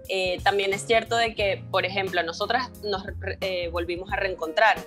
eh, 0.10 0.40
también 0.44 0.74
es 0.74 0.86
cierto 0.86 1.16
de 1.16 1.34
que, 1.34 1.64
por 1.72 1.86
ejemplo, 1.86 2.22
nosotras 2.24 2.72
nos 2.84 3.04
eh, 3.42 3.70
volvimos 3.70 4.12
a 4.12 4.18
reencontrar 4.18 4.78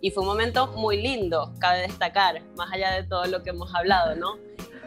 y 0.00 0.10
fue 0.10 0.22
un 0.22 0.28
momento 0.28 0.68
muy 0.68 1.00
lindo, 1.00 1.52
cabe 1.58 1.82
destacar, 1.82 2.42
más 2.56 2.72
allá 2.72 2.92
de 2.92 3.04
todo 3.04 3.26
lo 3.26 3.42
que 3.42 3.50
hemos 3.50 3.74
hablado, 3.74 4.14
¿no? 4.14 4.38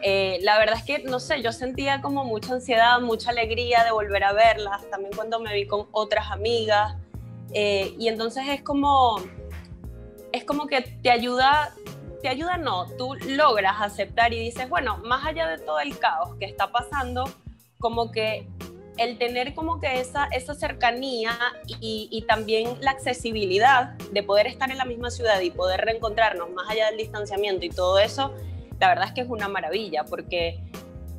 Eh, 0.02 0.38
la 0.42 0.58
verdad 0.58 0.76
es 0.78 0.84
que, 0.84 1.00
no 1.00 1.20
sé, 1.20 1.42
yo 1.42 1.52
sentía 1.52 2.00
como 2.00 2.24
mucha 2.24 2.54
ansiedad, 2.54 3.00
mucha 3.00 3.30
alegría 3.30 3.84
de 3.84 3.90
volver 3.90 4.24
a 4.24 4.32
verlas, 4.32 4.88
también 4.90 5.12
cuando 5.14 5.40
me 5.40 5.52
vi 5.52 5.66
con 5.66 5.88
otras 5.92 6.30
amigas, 6.30 6.96
y 7.52 8.06
entonces 8.06 8.44
es 8.48 8.62
como, 8.62 9.20
es 10.32 10.44
como 10.44 10.66
que 10.66 10.82
te 10.82 11.10
ayuda, 11.10 11.74
te 12.22 12.28
ayuda 12.28 12.56
no, 12.56 12.86
tú 12.96 13.14
logras 13.26 13.80
aceptar 13.80 14.32
y 14.32 14.38
dices, 14.38 14.68
bueno, 14.68 14.98
más 14.98 15.26
allá 15.26 15.48
de 15.48 15.58
todo 15.58 15.80
el 15.80 15.98
caos 15.98 16.36
que 16.38 16.46
está 16.46 16.70
pasando, 16.70 17.24
como 17.78 18.10
que 18.10 18.46
el 18.98 19.16
tener 19.16 19.54
como 19.54 19.80
que 19.80 19.98
esa, 19.98 20.26
esa 20.26 20.54
cercanía 20.54 21.32
y, 21.66 22.24
también 22.28 22.76
la 22.80 22.90
accesibilidad 22.90 23.94
de 24.12 24.22
poder 24.22 24.46
estar 24.46 24.70
en 24.70 24.76
la 24.76 24.84
misma 24.84 25.10
ciudad 25.10 25.40
y 25.40 25.50
poder 25.50 25.80
reencontrarnos 25.80 26.50
más 26.50 26.68
allá 26.68 26.86
del 26.88 26.98
distanciamiento 26.98 27.64
y 27.64 27.70
todo 27.70 27.98
eso, 27.98 28.34
la 28.78 28.88
verdad 28.88 29.06
es 29.06 29.12
que 29.12 29.22
es 29.22 29.28
una 29.28 29.48
maravilla 29.48 30.04
porque, 30.04 30.60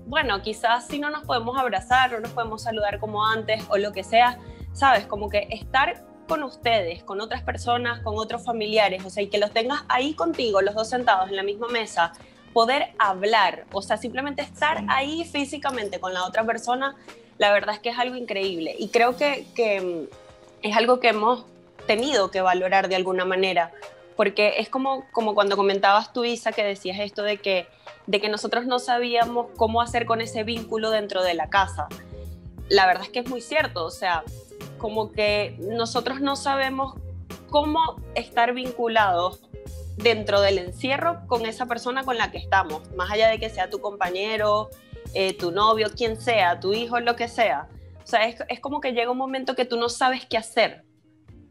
bueno, 0.06 0.42
quizás 0.44 0.88
si 0.88 1.00
no 1.00 1.10
nos 1.10 1.24
podemos 1.26 1.58
abrazar, 1.58 2.12
no 2.12 2.20
nos 2.20 2.32
podemos 2.32 2.62
saludar 2.62 3.00
como 3.00 3.26
antes 3.26 3.64
o 3.70 3.78
lo 3.78 3.92
que 3.92 4.04
sea, 4.04 4.38
sabes, 4.74 5.08
como 5.08 5.30
que 5.30 5.48
estar 5.50 6.04
con 6.32 6.44
ustedes, 6.44 7.04
con 7.04 7.20
otras 7.20 7.44
personas, 7.44 8.00
con 8.04 8.18
otros 8.18 8.46
familiares, 8.46 9.04
o 9.04 9.10
sea, 9.10 9.22
y 9.22 9.28
que 9.28 9.38
los 9.38 9.52
tengas 9.52 9.84
ahí 9.90 10.14
contigo, 10.14 10.62
los 10.62 10.74
dos 10.74 10.88
sentados 10.88 11.30
en 11.30 11.36
la 11.36 11.44
misma 11.44 11.68
mesa, 11.68 12.14
poder 12.54 12.94
hablar, 13.00 13.66
o 13.74 13.82
sea, 13.82 13.98
simplemente 13.98 14.42
estar 14.42 14.82
ahí 14.88 15.26
físicamente 15.26 16.00
con 16.00 16.14
la 16.14 16.24
otra 16.24 16.46
persona, 16.46 16.96
la 17.38 17.52
verdad 17.52 17.76
es 17.76 17.82
que 17.82 17.90
es 17.90 18.00
algo 18.00 18.16
increíble 18.16 18.74
y 18.80 18.88
creo 18.88 19.18
que, 19.18 19.46
mm, 19.82 20.66
es 20.66 20.78
algo 20.78 21.02
que 21.02 21.10
hemos 21.10 21.44
tenido 21.86 22.32
que 22.32 22.40
valorar 22.40 22.88
de 22.88 22.96
alguna 22.96 23.26
manera, 23.26 23.74
porque 24.16 24.54
es 24.60 24.70
como, 24.70 25.04
como 25.12 25.36
cuando 25.36 25.58
comentabas 25.58 26.14
tú, 26.14 26.24
Isa, 26.24 26.54
que 26.54 26.64
decías 26.64 26.98
esto 27.02 27.24
de 27.24 27.40
que, 27.40 27.68
de 28.08 28.22
que 28.22 28.30
nosotros 28.30 28.66
no 28.66 28.80
sabíamos 28.80 29.48
cómo 29.58 29.82
hacer 29.82 30.06
con 30.06 30.22
ese 30.22 30.46
vínculo 30.46 30.92
dentro 30.92 31.24
de 31.24 31.34
la 31.34 31.50
casa. 31.50 31.90
La 32.70 32.86
verdad 32.86 33.04
es 33.04 33.10
que 33.10 33.20
es 33.20 33.30
muy 33.30 33.42
cierto, 33.42 33.84
o 33.84 33.92
sea, 33.92 34.24
como 34.82 35.12
que 35.12 35.56
nosotros 35.60 36.22
no 36.22 36.36
sabemos 36.36 36.96
cómo 37.52 38.02
estar 38.16 38.54
vinculados 38.54 39.42
dentro 39.96 40.42
del 40.42 40.58
encierro 40.58 41.22
con 41.28 41.46
esa 41.46 41.68
persona 41.68 42.04
con 42.04 42.18
la 42.18 42.32
que 42.32 42.40
estamos, 42.40 42.82
más 42.96 43.12
allá 43.12 43.30
de 43.30 43.40
que 43.40 43.50
sea 43.50 43.70
tu 43.70 43.80
compañero, 43.80 44.70
eh, 45.14 45.38
tu 45.38 45.52
novio, 45.52 45.90
quien 45.96 46.20
sea, 46.20 46.60
tu 46.60 46.74
hijo, 46.74 47.00
lo 47.00 47.16
que 47.16 47.28
sea. 47.28 47.68
O 48.04 48.08
sea, 48.08 48.28
es, 48.28 48.38
es 48.50 48.60
como 48.60 48.82
que 48.82 48.94
llega 48.94 49.12
un 49.12 49.20
momento 49.20 49.56
que 49.56 49.66
tú 49.66 49.78
no 49.78 49.88
sabes 49.88 50.26
qué 50.26 50.38
hacer. 50.38 50.84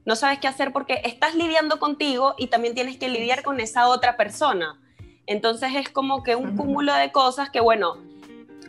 No 0.04 0.16
sabes 0.16 0.40
qué 0.40 0.48
hacer 0.48 0.72
porque 0.72 1.00
estás 1.04 1.36
lidiando 1.36 1.78
contigo 1.78 2.34
y 2.36 2.48
también 2.48 2.74
tienes 2.74 2.96
que 2.96 3.08
lidiar 3.08 3.44
con 3.44 3.60
esa 3.60 3.88
otra 3.88 4.16
persona. 4.16 4.80
Entonces 5.26 5.70
es 5.76 5.88
como 5.88 6.24
que 6.24 6.34
un 6.34 6.56
cúmulo 6.56 6.92
de 6.94 7.12
cosas 7.12 7.50
que, 7.50 7.60
bueno, 7.60 7.98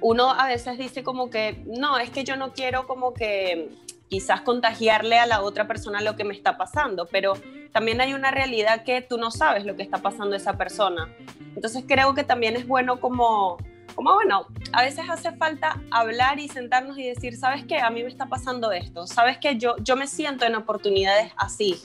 uno 0.01 0.29
a 0.29 0.45
veces 0.45 0.77
dice 0.77 1.03
como 1.03 1.31
que, 1.31 1.63
no, 1.65 1.97
es 1.97 2.11
que 2.11 2.23
yo 2.23 2.35
no 2.35 2.53
quiero 2.53 2.85
como 2.85 3.13
que 3.13 3.69
quizás 4.11 4.41
contagiarle 4.41 5.17
a 5.17 5.25
la 5.25 5.41
otra 5.41 5.67
persona 5.67 6.01
lo 6.01 6.17
que 6.17 6.25
me 6.25 6.33
está 6.33 6.57
pasando, 6.57 7.07
pero 7.09 7.31
también 7.71 8.01
hay 8.01 8.13
una 8.13 8.29
realidad 8.29 8.83
que 8.83 9.01
tú 9.01 9.17
no 9.17 9.31
sabes 9.31 9.63
lo 9.63 9.77
que 9.77 9.83
está 9.83 9.99
pasando 9.99 10.35
esa 10.35 10.57
persona. 10.57 11.07
Entonces 11.55 11.85
creo 11.87 12.13
que 12.13 12.25
también 12.25 12.57
es 12.57 12.67
bueno 12.67 12.99
como, 12.99 13.55
como 13.95 14.13
bueno, 14.13 14.47
a 14.73 14.81
veces 14.81 15.09
hace 15.09 15.31
falta 15.37 15.81
hablar 15.91 16.39
y 16.39 16.49
sentarnos 16.49 16.97
y 16.97 17.07
decir, 17.07 17.37
¿sabes 17.37 17.63
qué? 17.63 17.79
A 17.79 17.89
mí 17.89 18.03
me 18.03 18.09
está 18.09 18.25
pasando 18.25 18.73
esto, 18.73 19.07
¿sabes 19.07 19.37
qué? 19.37 19.57
Yo, 19.57 19.77
yo 19.77 19.95
me 19.95 20.07
siento 20.07 20.45
en 20.45 20.55
oportunidades 20.55 21.31
así, 21.37 21.79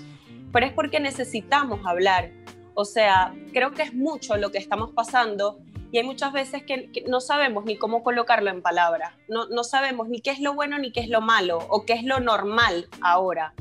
pero 0.52 0.66
es 0.66 0.72
porque 0.72 0.98
necesitamos 0.98 1.86
hablar. 1.86 2.32
O 2.74 2.84
sea, 2.84 3.32
creo 3.52 3.70
que 3.70 3.82
es 3.82 3.94
mucho 3.94 4.36
lo 4.36 4.50
que 4.50 4.58
estamos 4.58 4.90
pasando 4.90 5.60
y 5.96 5.98
hay 5.98 6.04
muchas 6.04 6.30
veces 6.30 6.62
que, 6.62 6.90
no 7.08 7.22
sabemos 7.22 7.64
ni 7.64 7.78
cómo 7.78 8.02
colocarlo 8.02 8.50
en 8.50 8.60
palabras, 8.60 9.14
no, 9.28 9.48
no 9.48 9.64
sabemos 9.64 10.10
ni 10.10 10.20
qué 10.20 10.28
es 10.28 10.40
lo 10.40 10.52
bueno 10.52 10.78
ni 10.78 10.92
qué 10.92 11.00
es 11.00 11.08
lo 11.08 11.22
malo 11.22 11.56
o 11.70 11.86
qué 11.86 11.94
es 11.94 12.04
lo 12.04 12.20
normal 12.20 12.86
ahora. 13.00 13.54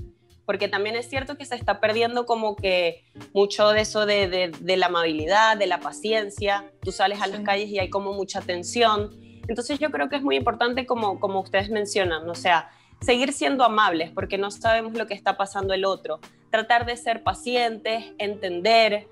Porque 0.46 0.68
también 0.68 0.98
es 0.98 1.08
cierto 1.10 1.38
que 1.38 1.46
se 1.46 1.56
está 1.56 1.80
perdiendo 1.80 2.26
como 2.26 2.58
que 2.58 3.06
mucho 3.34 3.70
de 3.70 3.80
eso 3.80 4.06
de, 4.06 4.52
de, 4.60 4.78
la 4.78 4.88
amabilidad, 4.88 5.56
de 5.56 5.66
la 5.66 5.80
paciencia, 5.80 6.70
tú 6.82 6.92
sales 6.92 7.22
a 7.22 7.28
las 7.28 7.40
calles 7.40 7.70
y 7.70 7.80
hay 7.80 7.90
como 7.90 8.12
mucha 8.12 8.42
tensión, 8.42 9.18
entonces 9.48 9.80
yo 9.80 9.90
creo 9.90 10.10
que 10.10 10.18
es 10.18 10.22
muy 10.22 10.36
importante 10.36 10.86
como, 10.86 11.22
como 11.22 11.40
ustedes 11.40 11.70
mencionan, 11.70 12.30
o 12.30 12.36
sea, 12.36 12.70
seguir 13.00 13.32
siendo 13.32 13.64
amables 13.64 14.12
porque 14.12 14.38
no 14.38 14.52
sabemos 14.52 14.96
lo 14.96 15.08
que 15.08 15.14
está 15.14 15.38
pasando 15.38 15.74
el 15.74 15.86
otro, 15.86 16.20
tratar 16.52 16.86
de 16.86 16.98
ser 16.98 17.24
pacientes, 17.24 18.04
entender, 18.18 19.08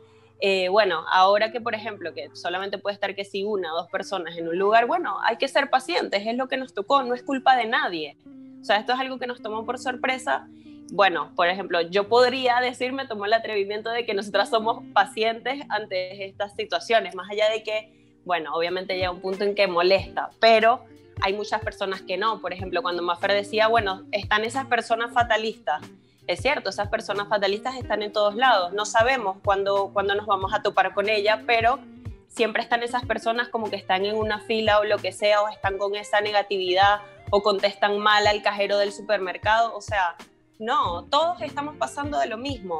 eh, 0.45 0.67
bueno, 0.67 1.05
ahora 1.09 1.53
que 1.53 1.61
por 1.61 1.73
ejemplo, 1.73 2.13
que 2.13 2.29
solamente 2.33 2.77
puede 2.77 2.95
estar 2.95 3.15
que 3.15 3.23
si 3.23 3.45
una 3.45 3.73
o 3.73 3.77
dos 3.77 3.89
personas 3.89 4.35
en 4.35 4.49
un 4.49 4.59
lugar, 4.59 4.87
bueno, 4.87 5.15
hay 5.21 5.37
que 5.37 5.47
ser 5.47 5.69
pacientes, 5.69 6.21
es 6.27 6.35
lo 6.35 6.49
que 6.49 6.57
nos 6.57 6.73
tocó, 6.73 7.01
no 7.01 7.13
es 7.13 7.23
culpa 7.23 7.55
de 7.55 7.65
nadie. 7.65 8.17
O 8.59 8.65
sea, 8.65 8.75
esto 8.75 8.91
es 8.91 8.99
algo 8.99 9.17
que 9.19 9.25
nos 9.25 9.41
tomó 9.41 9.65
por 9.65 9.79
sorpresa. 9.79 10.45
Bueno, 10.91 11.31
por 11.37 11.47
ejemplo, 11.47 11.79
yo 11.79 12.09
podría 12.09 12.59
decirme, 12.59 13.07
tomó 13.07 13.23
el 13.23 13.31
atrevimiento 13.31 13.89
de 13.89 14.05
que 14.05 14.13
nosotras 14.13 14.49
somos 14.49 14.83
pacientes 14.91 15.63
ante 15.69 16.25
estas 16.25 16.53
situaciones, 16.57 17.15
más 17.15 17.29
allá 17.31 17.49
de 17.49 17.63
que, 17.63 17.93
bueno, 18.25 18.53
obviamente 18.53 18.95
llega 18.95 19.11
un 19.11 19.21
punto 19.21 19.45
en 19.45 19.55
que 19.55 19.67
molesta, 19.67 20.31
pero 20.41 20.83
hay 21.21 21.31
muchas 21.31 21.61
personas 21.61 22.01
que 22.01 22.17
no. 22.17 22.41
Por 22.41 22.51
ejemplo, 22.51 22.81
cuando 22.81 23.01
Maffer 23.01 23.31
decía, 23.31 23.69
bueno, 23.69 24.03
están 24.11 24.43
esas 24.43 24.65
personas 24.65 25.13
fatalistas 25.13 25.81
es 26.27 26.41
cierto, 26.41 26.69
esas 26.69 26.89
personas 26.89 27.27
fatalistas 27.27 27.75
están 27.75 28.01
en 28.01 28.13
todos 28.13 28.35
lados. 28.35 28.73
No 28.73 28.85
sabemos 28.85 29.37
cuándo, 29.43 29.91
cuándo 29.91 30.15
nos 30.15 30.25
vamos 30.25 30.53
a 30.53 30.61
topar 30.61 30.93
con 30.93 31.09
ella, 31.09 31.43
pero 31.45 31.79
siempre 32.27 32.63
están 32.63 32.81
esas 32.81 33.05
personas 33.05 33.49
como 33.49 33.69
que 33.69 33.75
están 33.75 34.05
en 34.05 34.15
una 34.15 34.39
fila 34.39 34.79
o 34.79 34.85
lo 34.85 34.97
que 34.97 35.11
sea, 35.11 35.41
o 35.41 35.49
están 35.49 35.77
con 35.77 35.95
esa 35.95 36.21
negatividad, 36.21 37.01
o 37.29 37.41
contestan 37.43 37.99
mal 37.99 38.25
al 38.27 38.41
cajero 38.41 38.77
del 38.77 38.93
supermercado. 38.93 39.75
O 39.75 39.81
sea, 39.81 40.15
no, 40.59 41.03
todos 41.05 41.41
estamos 41.41 41.75
pasando 41.77 42.19
de 42.19 42.27
lo 42.27 42.37
mismo. 42.37 42.79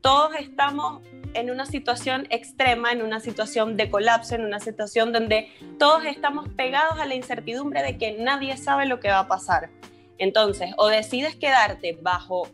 Todos 0.00 0.34
estamos 0.34 1.02
en 1.34 1.50
una 1.50 1.66
situación 1.66 2.26
extrema, 2.30 2.90
en 2.90 3.02
una 3.02 3.20
situación 3.20 3.76
de 3.76 3.88
colapso, 3.88 4.34
en 4.34 4.44
una 4.44 4.58
situación 4.58 5.12
donde 5.12 5.48
todos 5.78 6.04
estamos 6.04 6.48
pegados 6.48 6.98
a 6.98 7.06
la 7.06 7.14
incertidumbre 7.14 7.82
de 7.82 7.96
que 7.96 8.12
nadie 8.18 8.56
sabe 8.56 8.86
lo 8.86 8.98
que 8.98 9.08
va 9.08 9.20
a 9.20 9.28
pasar. 9.28 9.70
Entonces, 10.18 10.72
o 10.76 10.88
decides 10.88 11.36
quedarte 11.36 11.98
bajo 12.02 12.48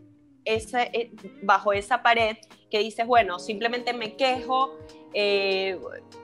eh, 0.49 1.11
bajo 1.43 1.73
esa 1.73 2.03
pared 2.03 2.37
que 2.71 2.79
dices, 2.79 3.07
bueno, 3.07 3.39
simplemente 3.39 3.93
me 3.93 4.17
quejo, 4.17 4.77
eh, 5.15 5.79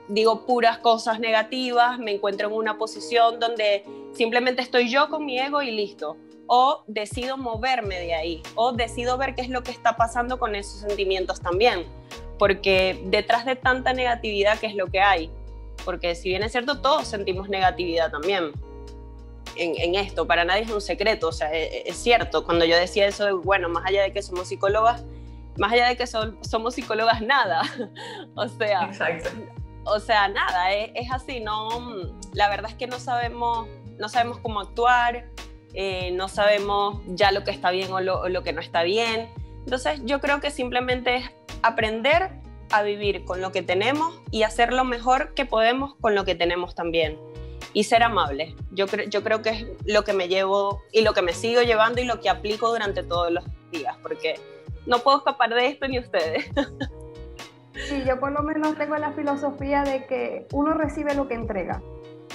digo 0.07 0.45
puras 0.45 0.79
cosas 0.79 1.19
negativas, 1.19 1.99
me 1.99 2.13
encuentro 2.13 2.47
en 2.47 2.53
una 2.53 2.77
posición 2.77 3.39
donde 3.39 3.83
simplemente 4.13 4.61
estoy 4.61 4.89
yo 4.89 5.09
con 5.09 5.25
mi 5.25 5.39
ego 5.39 5.61
y 5.61 5.71
listo. 5.71 6.17
O 6.47 6.83
decido 6.85 7.37
moverme 7.37 7.99
de 7.99 8.13
ahí, 8.13 8.43
o 8.53 8.71
decido 8.71 9.17
ver 9.17 9.33
qué 9.33 9.41
es 9.41 9.49
lo 9.49 9.63
que 9.63 9.71
está 9.71 9.95
pasando 9.95 10.37
con 10.37 10.53
esos 10.53 10.81
sentimientos 10.81 11.41
también. 11.41 11.85
Porque 12.37 13.01
detrás 13.05 13.45
de 13.45 13.55
tanta 13.55 13.93
negatividad, 13.93 14.59
¿qué 14.59 14.67
es 14.67 14.75
lo 14.75 14.85
que 14.87 14.99
hay? 14.99 15.31
Porque 15.83 16.13
si 16.13 16.29
bien 16.29 16.43
es 16.43 16.51
cierto, 16.51 16.81
todos 16.81 17.07
sentimos 17.07 17.49
negatividad 17.49 18.11
también 18.11 18.51
en, 19.57 19.95
esto, 19.95 20.27
para 20.27 20.45
nadie 20.45 20.63
es 20.63 20.71
un 20.71 20.81
secreto, 20.81 21.29
o 21.29 21.31
sea, 21.31 21.51
es, 21.53 21.71
e, 21.71 21.89
es, 21.89 21.97
cierto, 21.97 22.45
cuando 22.45 22.65
yo 22.65 22.75
decía 22.75 23.07
eso, 23.07 23.41
bueno, 23.41 23.69
más 23.69 23.85
allá 23.85 24.03
de 24.03 24.13
que 24.13 24.21
somos 24.21 24.47
psicólogas, 24.47 25.03
más 25.57 25.71
allá 25.71 25.87
de 25.87 25.97
que 25.97 26.05
somos 26.07 26.73
psicólogas, 26.73 27.21
nada, 27.21 27.61
o 28.35 28.47
sea, 28.47 28.91
o 29.85 29.99
sea, 29.99 30.27
nada, 30.27 30.73
es, 30.73 30.91
es, 30.95 31.11
así, 31.11 31.39
no, 31.39 31.69
la 32.33 32.49
verdad 32.49 32.71
es 32.71 32.75
que 32.75 32.87
no 32.87 32.99
sabemos, 32.99 33.67
no 33.97 34.09
sabemos 34.09 34.39
cómo 34.39 34.59
actuar, 34.59 35.29
eh, 35.73 36.11
no 36.11 36.27
sabemos 36.27 37.01
ya 37.07 37.31
lo 37.31 37.43
que 37.43 37.51
está 37.51 37.71
bien 37.71 37.91
o 37.91 37.99
lo, 37.99 38.21
o 38.21 38.29
lo 38.29 38.43
que 38.43 38.53
no 38.53 38.61
está 38.61 38.83
bien, 38.83 39.29
entonces 39.59 40.01
yo 40.05 40.19
creo 40.19 40.39
que 40.41 40.51
simplemente 40.51 41.15
es 41.17 41.31
aprender 41.61 42.31
a 42.71 42.81
vivir 42.81 43.25
con 43.25 43.41
lo 43.41 43.51
que 43.51 43.61
tenemos 43.61 44.19
y 44.31 44.43
hacer 44.43 44.73
lo 44.73 44.83
mejor 44.83 45.33
que 45.33 45.45
podemos 45.45 45.95
con 46.01 46.15
lo 46.15 46.25
que 46.25 46.35
tenemos 46.35 46.75
también 46.75 47.19
y 47.75 47.83
ser 47.83 48.01
amable. 48.03 48.55
Yo, 48.71 48.85
yo 49.09 49.21
creo 49.21 49.41
que 49.41 49.49
es 49.49 49.67
lo 49.85 50.03
que 50.05 50.13
me 50.13 50.29
llevo 50.29 50.81
y 50.93 51.01
lo 51.01 51.13
que 51.13 51.21
me 51.21 51.33
sigo 51.33 51.61
llevando 51.61 52.01
y 52.01 52.05
lo 52.05 52.21
que 52.21 52.29
aplico 52.29 52.69
durante 52.69 53.03
todos 53.03 53.31
los 53.31 53.43
días, 53.69 53.95
porque 54.01 54.39
no 54.87 54.99
puedo 54.99 55.17
escapar 55.17 55.53
de 55.53 55.67
esto 55.67 55.87
ni 55.87 55.99
ustedes. 55.99 56.49
Sí, 57.89 58.05
yo 58.07 58.17
por 58.21 58.31
lo 58.31 58.41
menos 58.41 58.77
tengo 58.77 58.95
la 58.95 59.11
filosofía 59.11 59.83
de 59.83 60.05
que 60.05 60.47
uno 60.53 60.75
recibe 60.75 61.13
lo 61.13 61.27
que 61.27 61.33
entrega. 61.33 61.81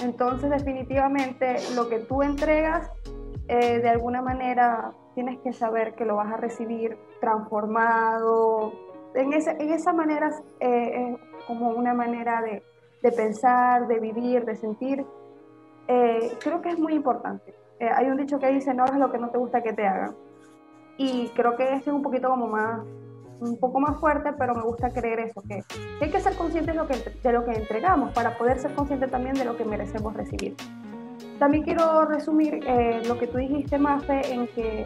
Entonces, 0.03 0.51
definitivamente, 0.51 1.55
lo 1.75 1.89
que 1.89 1.97
tú 1.97 2.21
entregas, 2.21 2.91
eh, 3.47 3.79
de 3.79 3.89
alguna 3.89 4.21
manera, 4.21 4.93
tienes 5.15 5.39
que 5.39 5.51
saber 5.51 5.95
que 5.95 6.05
lo 6.05 6.17
vas 6.17 6.31
a 6.31 6.37
recibir 6.37 6.95
transformado. 7.21 8.71
En, 9.15 9.33
ese, 9.33 9.49
en 9.59 9.73
esa 9.73 9.93
manera, 9.93 10.29
eh, 10.59 11.17
es 11.17 11.45
como 11.47 11.69
una 11.69 11.95
manera 11.95 12.43
de, 12.43 12.61
de 13.01 13.11
pensar, 13.11 13.87
de 13.87 13.99
vivir, 13.99 14.45
de 14.45 14.55
sentir 14.55 15.03
eh, 15.91 16.37
creo 16.39 16.61
que 16.61 16.69
es 16.69 16.79
muy 16.79 16.93
importante. 16.93 17.53
Eh, 17.79 17.89
hay 17.93 18.07
un 18.07 18.15
dicho 18.15 18.39
que 18.39 18.47
dice, 18.47 18.73
no 18.73 18.83
hagas 18.83 18.97
lo 18.97 19.11
que 19.11 19.17
no 19.17 19.29
te 19.29 19.37
gusta 19.37 19.61
que 19.61 19.73
te 19.73 19.85
hagan. 19.85 20.15
Y 20.97 21.29
creo 21.35 21.57
que 21.57 21.63
este 21.63 21.89
es 21.89 21.95
un 21.95 22.01
poquito 22.01 22.29
como 22.29 22.47
más, 22.47 22.81
un 23.41 23.57
poco 23.59 23.79
más 23.81 23.99
fuerte, 23.99 24.31
pero 24.37 24.55
me 24.55 24.61
gusta 24.61 24.89
creer 24.91 25.19
eso, 25.19 25.41
que, 25.41 25.63
hay 25.99 26.09
que 26.09 26.19
ser 26.21 26.35
conscientes 26.35 26.75
de 26.75 26.81
lo 26.81 26.87
que, 26.87 26.95
de 26.95 27.31
lo 27.33 27.43
que 27.43 27.51
entregamos 27.51 28.13
para 28.13 28.37
poder 28.37 28.59
ser 28.59 28.73
conscientes 28.73 29.11
también 29.11 29.35
de 29.35 29.43
lo 29.43 29.57
que 29.57 29.65
merecemos 29.65 30.13
recibir. 30.13 30.55
También 31.39 31.63
quiero 31.63 32.05
resumir 32.05 32.59
eh, 32.65 33.01
lo 33.05 33.17
que 33.17 33.27
tú 33.27 33.39
dijiste, 33.39 33.77
Mafe, 33.77 34.31
en 34.31 34.47
que 34.49 34.85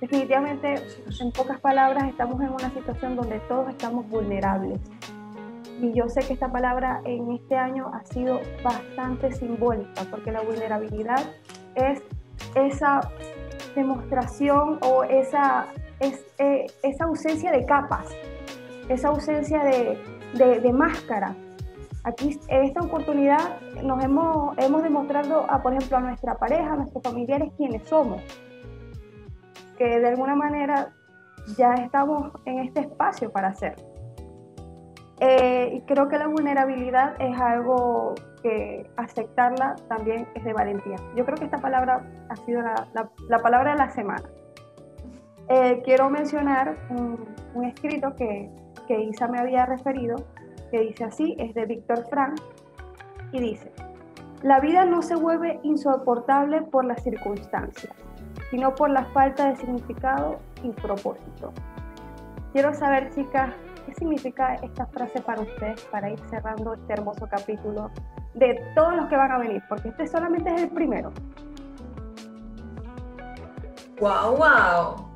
definitivamente, 0.00 0.76
en 1.20 1.32
pocas 1.32 1.60
palabras, 1.60 2.04
estamos 2.08 2.40
en 2.40 2.50
una 2.50 2.70
situación 2.70 3.16
donde 3.16 3.40
todos 3.40 3.68
estamos 3.68 4.08
vulnerables 4.08 4.80
y 5.80 5.92
yo 5.92 6.08
sé 6.08 6.20
que 6.20 6.32
esta 6.32 6.50
palabra 6.50 7.00
en 7.04 7.30
este 7.32 7.56
año 7.56 7.90
ha 7.92 8.04
sido 8.06 8.40
bastante 8.62 9.32
simbólica, 9.32 10.02
porque 10.10 10.32
la 10.32 10.40
vulnerabilidad 10.40 11.20
es 11.74 12.02
esa 12.54 13.00
demostración 13.74 14.78
o 14.82 15.04
esa, 15.04 15.66
es, 16.00 16.24
eh, 16.38 16.66
esa 16.82 17.04
ausencia 17.04 17.52
de 17.52 17.66
capas, 17.66 18.08
esa 18.88 19.08
ausencia 19.08 19.62
de, 19.64 19.98
de, 20.34 20.72
máscara. 20.72 21.34
Aquí, 22.04 22.38
en 22.48 22.64
esta 22.64 22.80
oportunidad, 22.80 23.60
nos 23.82 24.02
hemos, 24.02 24.56
hemos 24.58 24.82
demostrado, 24.82 25.44
a, 25.50 25.62
por 25.62 25.74
ejemplo, 25.74 25.98
a 25.98 26.00
nuestra 26.00 26.38
pareja, 26.38 26.72
a 26.72 26.76
nuestros 26.76 27.02
familiares, 27.02 27.52
quienes 27.56 27.86
somos. 27.88 28.22
Que 29.76 30.00
de 30.00 30.08
alguna 30.08 30.36
manera 30.36 30.92
ya 31.58 31.74
estamos 31.74 32.32
en 32.44 32.60
este 32.60 32.80
espacio 32.80 33.30
para 33.30 33.48
hacer. 33.48 33.74
Eh, 35.20 35.70
y 35.72 35.80
creo 35.82 36.08
que 36.08 36.18
la 36.18 36.26
vulnerabilidad 36.26 37.14
es 37.18 37.38
algo 37.40 38.14
que 38.42 38.88
aceptarla 38.96 39.76
también 39.88 40.28
es 40.34 40.44
de 40.44 40.52
valentía. 40.52 40.96
Yo 41.16 41.24
creo 41.24 41.36
que 41.36 41.46
esta 41.46 41.58
palabra 41.58 42.02
ha 42.28 42.36
sido 42.36 42.60
la, 42.60 43.08
la, 43.28 43.38
palabra 43.38 43.72
de 43.72 43.78
la 43.78 43.90
semana. 43.90 44.28
Eh, 45.48 45.80
quiero 45.84 46.10
mencionar 46.10 46.76
un, 46.90 47.24
un 47.54 47.64
escrito 47.64 48.14
que, 48.14 48.50
que, 48.86 49.00
Isa 49.00 49.26
me 49.28 49.38
había 49.38 49.64
referido, 49.64 50.16
que 50.70 50.80
dice 50.80 51.04
así, 51.04 51.34
es 51.38 51.54
de 51.54 51.64
Víctor 51.64 52.04
Frank, 52.10 52.38
y 53.32 53.40
dice, 53.40 53.72
la 54.42 54.60
vida 54.60 54.84
no 54.84 55.00
se 55.00 55.16
vuelve 55.16 55.60
insoportable 55.62 56.62
por 56.62 56.84
las 56.84 57.02
circunstancias, 57.02 57.94
sino 58.50 58.74
por 58.74 58.90
la 58.90 59.04
falta 59.06 59.48
de 59.48 59.56
significado 59.56 60.38
y 60.62 60.70
propósito. 60.70 61.52
quiero 62.52 62.74
saber, 62.74 63.10
chicas, 63.14 63.54
¿qué 63.86 63.94
significa 63.94 64.54
esta 64.56 64.86
frase 64.86 65.20
para 65.20 65.40
ustedes 65.40 65.80
para 65.84 66.10
ir 66.10 66.18
cerrando 66.28 66.74
este 66.74 66.92
hermoso 66.92 67.28
capítulo 67.30 67.90
de 68.34 68.60
todos 68.74 68.96
los 68.96 69.06
que 69.06 69.16
van 69.16 69.30
a 69.30 69.38
venir? 69.38 69.62
Porque 69.68 69.88
este 69.88 70.06
solamente 70.06 70.52
es 70.52 70.62
el 70.62 70.70
primero. 70.70 71.12
¡Wow, 74.00 74.36
wow! 74.36 75.06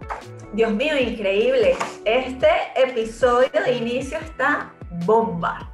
Dios 0.54 0.72
mío, 0.72 0.96
increíble. 0.98 1.74
Este 2.04 2.48
episodio 2.76 3.50
de 3.64 3.76
inicio 3.76 4.18
está 4.18 4.72
bomba. 5.04 5.70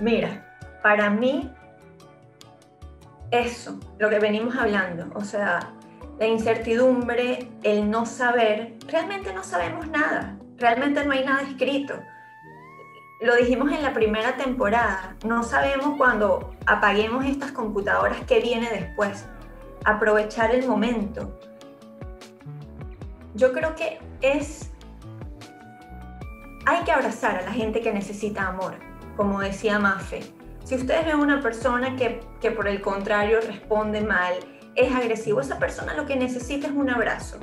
Mira, 0.00 0.46
para 0.82 1.10
mí, 1.10 1.52
eso, 3.30 3.78
lo 3.98 4.08
que 4.08 4.18
venimos 4.18 4.56
hablando, 4.56 5.06
o 5.14 5.20
sea, 5.22 5.74
la 6.18 6.26
incertidumbre, 6.26 7.50
el 7.62 7.90
no 7.90 8.06
saber, 8.06 8.76
realmente 8.88 9.32
no 9.32 9.44
sabemos 9.44 9.86
nada, 9.88 10.36
realmente 10.60 11.04
no 11.04 11.12
hay 11.12 11.24
nada 11.24 11.42
escrito. 11.42 11.94
Lo 13.20 13.34
dijimos 13.36 13.72
en 13.72 13.82
la 13.82 13.92
primera 13.92 14.36
temporada, 14.36 15.16
no 15.26 15.42
sabemos 15.42 15.96
cuando 15.98 16.54
apaguemos 16.66 17.24
estas 17.24 17.52
computadoras 17.52 18.18
qué 18.26 18.40
viene 18.40 18.70
después. 18.70 19.26
Aprovechar 19.84 20.54
el 20.54 20.66
momento. 20.66 21.38
Yo 23.34 23.52
creo 23.52 23.74
que 23.74 23.98
es... 24.20 24.70
Hay 26.66 26.84
que 26.84 26.92
abrazar 26.92 27.38
a 27.38 27.42
la 27.42 27.52
gente 27.52 27.80
que 27.80 27.92
necesita 27.92 28.46
amor, 28.46 28.74
como 29.16 29.40
decía 29.40 29.78
Mafe. 29.78 30.22
Si 30.64 30.76
ustedes 30.76 31.04
ven 31.06 31.18
una 31.18 31.40
persona 31.40 31.96
que, 31.96 32.20
que 32.40 32.50
por 32.50 32.68
el 32.68 32.80
contrario 32.80 33.40
responde 33.40 34.02
mal, 34.02 34.34
es 34.76 34.94
agresivo, 34.94 35.40
esa 35.40 35.58
persona 35.58 35.94
lo 35.94 36.06
que 36.06 36.16
necesita 36.16 36.68
es 36.68 36.72
un 36.72 36.90
abrazo. 36.90 37.38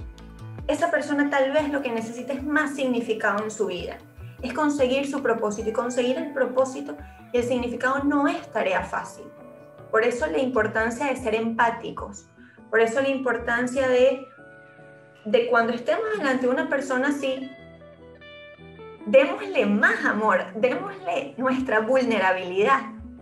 Esa 0.67 0.91
persona 0.91 1.29
tal 1.29 1.51
vez 1.51 1.69
lo 1.69 1.81
que 1.81 1.91
necesita 1.91 2.33
es 2.33 2.43
más 2.43 2.75
significado 2.75 3.43
en 3.43 3.51
su 3.51 3.67
vida. 3.67 3.97
Es 4.41 4.53
conseguir 4.53 5.09
su 5.09 5.23
propósito 5.23 5.69
y 5.69 5.73
conseguir 5.73 6.17
el 6.17 6.33
propósito 6.33 6.97
y 7.31 7.37
el 7.37 7.43
significado 7.43 8.03
no 8.03 8.27
es 8.27 8.51
tarea 8.51 8.83
fácil. 8.83 9.25
Por 9.91 10.03
eso 10.03 10.27
la 10.27 10.39
importancia 10.39 11.07
de 11.07 11.15
ser 11.15 11.35
empáticos. 11.35 12.25
Por 12.69 12.81
eso 12.81 13.01
la 13.01 13.07
importancia 13.07 13.87
de, 13.87 14.27
de 15.25 15.47
cuando 15.47 15.73
estemos 15.73 16.03
delante 16.17 16.45
de 16.45 16.51
una 16.51 16.67
persona 16.67 17.09
así, 17.09 17.49
démosle 19.05 19.65
más 19.65 20.03
amor, 20.03 20.43
démosle 20.55 21.33
nuestra 21.37 21.79
vulnerabilidad, 21.79 22.81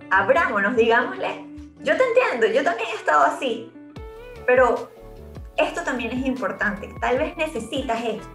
abrámonos, 0.09 0.75
digámosle, 0.75 1.45
yo 1.83 1.95
te 1.95 2.03
entiendo, 2.03 2.47
yo 2.47 2.63
también 2.63 2.89
he 2.91 2.95
estado 2.95 3.23
así, 3.23 3.71
pero 4.47 4.89
esto 5.57 5.83
también 5.83 6.11
es 6.11 6.25
importante, 6.25 6.93
tal 6.99 7.17
vez 7.17 7.35
necesitas 7.37 8.03
esto. 8.03 8.27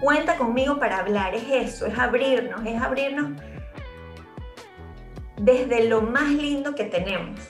Cuenta 0.00 0.36
conmigo 0.36 0.78
para 0.78 0.98
hablar, 0.98 1.34
es 1.34 1.44
eso, 1.48 1.86
es 1.86 1.98
abrirnos, 1.98 2.64
es 2.66 2.80
abrirnos 2.80 3.40
desde 5.38 5.88
lo 5.88 6.02
más 6.02 6.28
lindo 6.30 6.74
que 6.74 6.84
tenemos, 6.84 7.40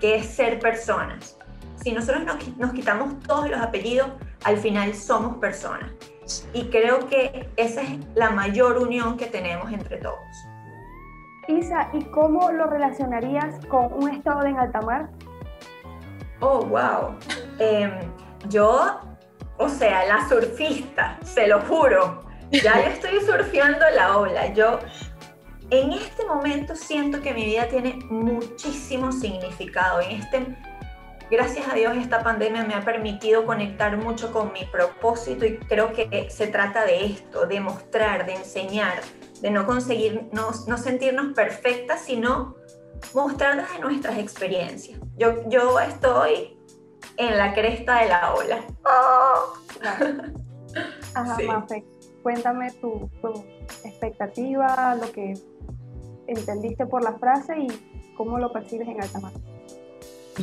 que 0.00 0.16
es 0.16 0.26
ser 0.26 0.58
personas. 0.58 1.38
Si 1.76 1.92
nosotros 1.92 2.24
nos, 2.24 2.56
nos 2.58 2.72
quitamos 2.72 3.18
todos 3.20 3.48
los 3.50 3.60
apellidos, 3.60 4.10
al 4.44 4.58
final 4.58 4.94
somos 4.94 5.38
personas. 5.38 5.90
Y 6.52 6.70
creo 6.70 7.08
que 7.08 7.48
esa 7.56 7.82
es 7.82 7.98
la 8.14 8.30
mayor 8.30 8.78
unión 8.78 9.16
que 9.16 9.26
tenemos 9.26 9.72
entre 9.72 9.96
todos. 9.96 10.18
Isa, 11.48 11.88
¿y 11.92 12.04
cómo 12.04 12.52
lo 12.52 12.66
relacionarías 12.66 13.64
con 13.66 13.92
un 13.92 14.08
estado 14.10 14.44
en 14.44 14.58
alta 14.58 14.80
mar? 14.82 15.10
Oh, 16.40 16.64
wow. 16.64 17.16
Em, 17.60 17.92
yo, 18.48 19.00
o 19.58 19.68
sea, 19.68 20.06
la 20.06 20.26
surfista, 20.28 21.18
se 21.22 21.46
lo 21.46 21.60
juro. 21.60 22.22
Ya 22.50 22.82
yo 22.82 22.90
estoy 22.90 23.20
surfeando 23.20 23.84
la 23.94 24.16
ola. 24.16 24.52
Yo 24.54 24.78
en 25.70 25.92
este 25.92 26.24
momento 26.24 26.74
siento 26.74 27.20
que 27.20 27.34
mi 27.34 27.44
vida 27.44 27.68
tiene 27.68 27.98
muchísimo 28.08 29.12
significado. 29.12 30.00
En 30.00 30.20
este, 30.22 30.56
gracias 31.30 31.68
a 31.68 31.74
Dios, 31.74 31.96
esta 31.98 32.22
pandemia 32.22 32.64
me 32.64 32.74
ha 32.74 32.82
permitido 32.82 33.44
conectar 33.44 33.96
mucho 33.98 34.32
con 34.32 34.54
mi 34.54 34.64
propósito 34.64 35.44
y 35.44 35.58
creo 35.58 35.92
que 35.92 36.28
se 36.30 36.46
trata 36.46 36.86
de 36.86 37.04
esto, 37.04 37.46
de 37.46 37.60
mostrar, 37.60 38.24
de 38.24 38.36
enseñar, 38.36 39.02
de 39.42 39.50
no 39.50 39.66
conseguir, 39.66 40.30
no, 40.32 40.50
no 40.66 40.78
sentirnos 40.78 41.34
perfectas, 41.34 42.00
sino 42.00 42.56
mostrar 43.12 43.58
desde 43.58 43.80
nuestras 43.80 44.18
experiencias. 44.18 44.98
Yo, 45.18 45.48
yo 45.48 45.78
estoy 45.78 46.59
en 47.16 47.36
la 47.36 47.52
cresta 47.54 48.02
de 48.02 48.08
la 48.08 48.34
ola. 48.34 48.64
Oh. 48.84 49.54
Ajá, 51.14 51.36
Mafe, 51.46 51.84
cuéntame 52.22 52.70
tu, 52.72 53.10
tu, 53.20 53.44
expectativa, 53.84 54.94
lo 54.94 55.10
que 55.10 55.34
entendiste 56.26 56.86
por 56.86 57.02
la 57.02 57.14
frase 57.14 57.58
y 57.58 58.12
cómo 58.16 58.38
lo 58.38 58.52
percibes 58.52 58.88
en 58.88 59.02
alta 59.02 59.18
mar. 59.18 59.32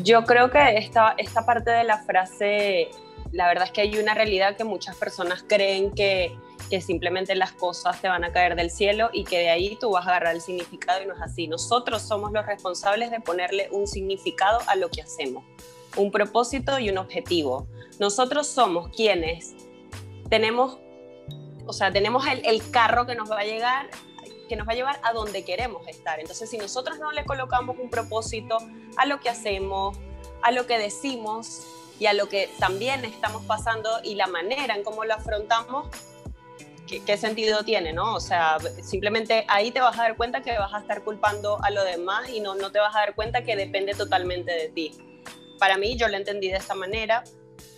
Yo 0.04 0.24
creo 0.26 0.52
que 0.52 0.78
esta, 0.78 1.16
esta 1.18 1.46
parte 1.46 1.72
de 1.72 1.84
la 1.84 2.00
frase, 2.00 2.90
la 3.32 3.48
verdad 3.48 3.66
es 3.66 3.72
que 3.72 3.82
hay 3.82 3.98
una 3.98 4.14
realidad 4.14 4.58
que 4.58 4.64
muchas 4.64 4.96
personas 4.96 5.46
creen 5.48 5.92
que 5.92 6.36
que 6.70 6.82
simplemente 6.82 7.36
las 7.36 7.54
cosas 7.54 8.02
te 8.02 8.08
van 8.08 8.24
a 8.24 8.32
caer 8.32 8.56
del 8.56 8.70
cielo 8.70 9.10
y 9.14 9.24
que 9.24 9.40
de 9.40 9.50
ahí 9.50 9.78
tú 9.80 9.92
vas 9.92 10.06
a 10.06 10.10
agarrar 10.10 10.36
el 10.36 10.42
significado 10.42 11.02
y 11.02 11.06
no 11.06 11.14
es 11.14 11.22
así. 11.22 11.48
Nosotros 11.48 12.02
somos 12.02 12.32
los 12.32 12.46
responsables 12.46 13.12
de 13.12 13.20
ponerle 13.20 13.70
un 13.72 13.88
significado 13.88 14.60
a 14.68 14.76
lo 14.76 14.90
que 14.90 15.02
hacemos, 15.02 15.44
un 15.96 16.12
propósito 16.12 16.80
y 16.80 16.90
un 16.90 16.98
objetivo. 16.98 17.68
Nosotros 18.00 18.48
somos 18.48 18.90
quienes 18.90 19.56
tenemos, 20.30 20.78
o 21.66 21.74
sea, 21.74 21.92
tenemos 21.92 22.26
el, 22.28 22.72
carro 22.72 23.06
que 23.06 23.16
nos 23.16 23.32
va 23.32 23.40
a 23.40 23.46
llegar 23.46 23.90
que 24.48 24.56
nos 24.56 24.66
va 24.66 24.72
a 24.72 24.76
llevar 24.76 25.00
a 25.04 25.12
donde 25.12 25.44
queremos 25.44 25.86
estar. 25.90 26.22
Entonces, 26.22 26.50
si 26.50 26.58
nosotros 26.58 27.00
no 27.00 27.12
le 27.12 27.26
colocamos 27.26 27.76
un 27.78 27.90
propósito 27.90 28.58
a 28.96 29.06
lo 29.06 29.20
que 29.20 29.30
hacemos, 29.30 29.98
a 30.42 30.52
lo 30.52 30.66
que 30.66 30.78
decimos 30.78 31.64
y 32.00 32.06
a 32.06 32.14
lo 32.14 32.30
que 32.30 32.50
también 32.58 33.04
estamos 33.04 33.44
pasando 33.44 33.90
y 34.06 34.16
la 34.16 34.28
manera 34.28 34.76
en 34.76 34.84
cómo 34.84 35.04
lo 35.04 35.16
afrontamos, 35.16 35.88
¿qué, 36.88 37.18
sentido 37.18 37.64
tiene, 37.64 37.94
no? 37.94 38.16
O 38.16 38.20
sea, 38.20 38.58
simplemente 38.82 39.46
ahí 39.50 39.72
te 39.72 39.82
vas 39.82 40.00
a 40.00 40.04
dar 40.04 40.16
cuenta 40.16 40.42
que 40.42 40.58
vas 40.58 40.74
a 40.74 40.80
estar 40.80 41.04
culpando 41.04 41.62
a 41.64 41.70
lo 41.70 41.84
demás 41.84 42.30
y 42.30 42.40
no, 42.40 42.56
no 42.56 42.72
te 42.72 42.80
vas 42.80 42.96
a 42.96 43.00
dar 43.00 43.16
cuenta 43.16 43.44
que 43.44 43.56
depende 43.56 43.94
totalmente 43.94 44.52
de 44.52 44.70
ti. 44.70 44.92
Para 45.60 45.78
mí, 45.78 45.96
yo 45.96 46.08
lo 46.08 46.18
entendí 46.18 46.50
de 46.50 46.58
esta 46.58 46.76
manera 46.76 47.24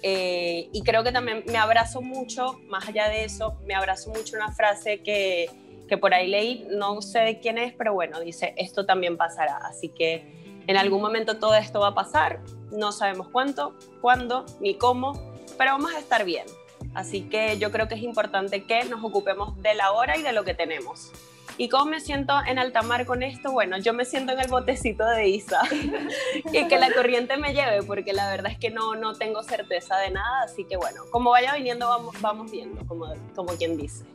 eh, 0.02 0.70
y 0.72 0.82
creo 0.84 1.04
que 1.04 1.12
también 1.12 1.44
me 1.48 1.58
abrazo 1.58 2.02
mucho, 2.02 2.60
más 2.68 2.88
allá 2.88 3.10
de 3.10 3.26
eso, 3.26 3.58
me 3.65 3.76
abrazo 3.76 4.12
mucho 4.12 4.36
una 4.38 4.52
frase 4.52 5.02
que, 5.02 5.50
que 5.88 5.98
por 5.98 6.13
ahí 6.13 6.28
leí, 6.28 6.68
no 6.70 7.02
sé 7.02 7.20
de 7.20 7.39
quién 7.39 7.58
es, 7.58 7.74
pero 7.74 7.94
bueno, 7.94 8.20
dice, 8.20 8.54
esto 8.58 8.86
también 8.86 9.18
pasará. 9.18 9.58
Así 9.58 9.89
que 9.89 10.62
en 10.68 10.78
algún 10.78 11.02
momento 11.02 11.38
todo 11.38 11.56
esto 11.56 11.80
va 11.80 11.89
a 11.89 11.96
pasar, 11.96 12.42
no 12.72 12.92
sabemos 12.92 13.28
cuánto, 13.30 13.76
cuándo, 14.02 14.46
ni 14.62 14.76
cómo, 14.76 15.34
pero 15.58 15.72
vamos 15.72 15.94
a 15.94 16.00
estar 16.00 16.24
bien. 16.24 16.46
Así 16.94 17.24
que 17.24 17.58
yo 17.60 17.72
creo 17.72 17.88
que 17.88 17.96
es 17.96 18.02
importante 18.02 18.63
que 18.65 18.86
nos 18.86 19.04
ocupemos 19.04 19.62
de 19.62 19.74
la 19.74 19.92
hora 19.92 20.18
y 20.18 20.22
de 20.22 20.32
lo 20.32 20.44
que 20.44 20.54
tenemos. 20.54 21.12
¿Y 21.57 21.69
cómo 21.69 21.85
me 21.85 21.99
siento 21.99 22.33
en 22.47 22.59
alta 22.59 22.81
mar 22.81 23.05
con 23.05 23.23
esto? 23.23 23.51
Bueno, 23.51 23.77
yo 23.77 23.93
me 23.93 24.05
siento 24.05 24.33
en 24.33 24.39
el 24.39 24.47
botecito 24.47 25.05
de 25.05 25.27
Isa 25.27 25.62
y 26.53 26.67
que 26.67 26.77
la 26.77 26.91
corriente 26.93 27.38
me 27.38 27.53
lleve, 27.53 27.83
porque 27.83 28.13
la 28.13 28.29
verdad 28.29 28.51
es 28.51 28.57
que 28.57 28.69
no, 28.69 28.95
no 28.95 29.13
tengo 29.13 29.43
certeza 29.43 29.97
de 29.97 30.12
nada, 30.12 30.43
así 30.43 30.65
que 30.65 30.77
bueno, 30.77 31.03
como 31.12 31.31
vaya 31.31 31.53
viniendo 31.55 31.88
vamos, 31.88 32.19
vamos 32.21 32.51
viendo, 32.51 32.85
como, 32.88 33.13
como 33.35 33.53
quien 33.53 33.77
dice. 33.77 34.05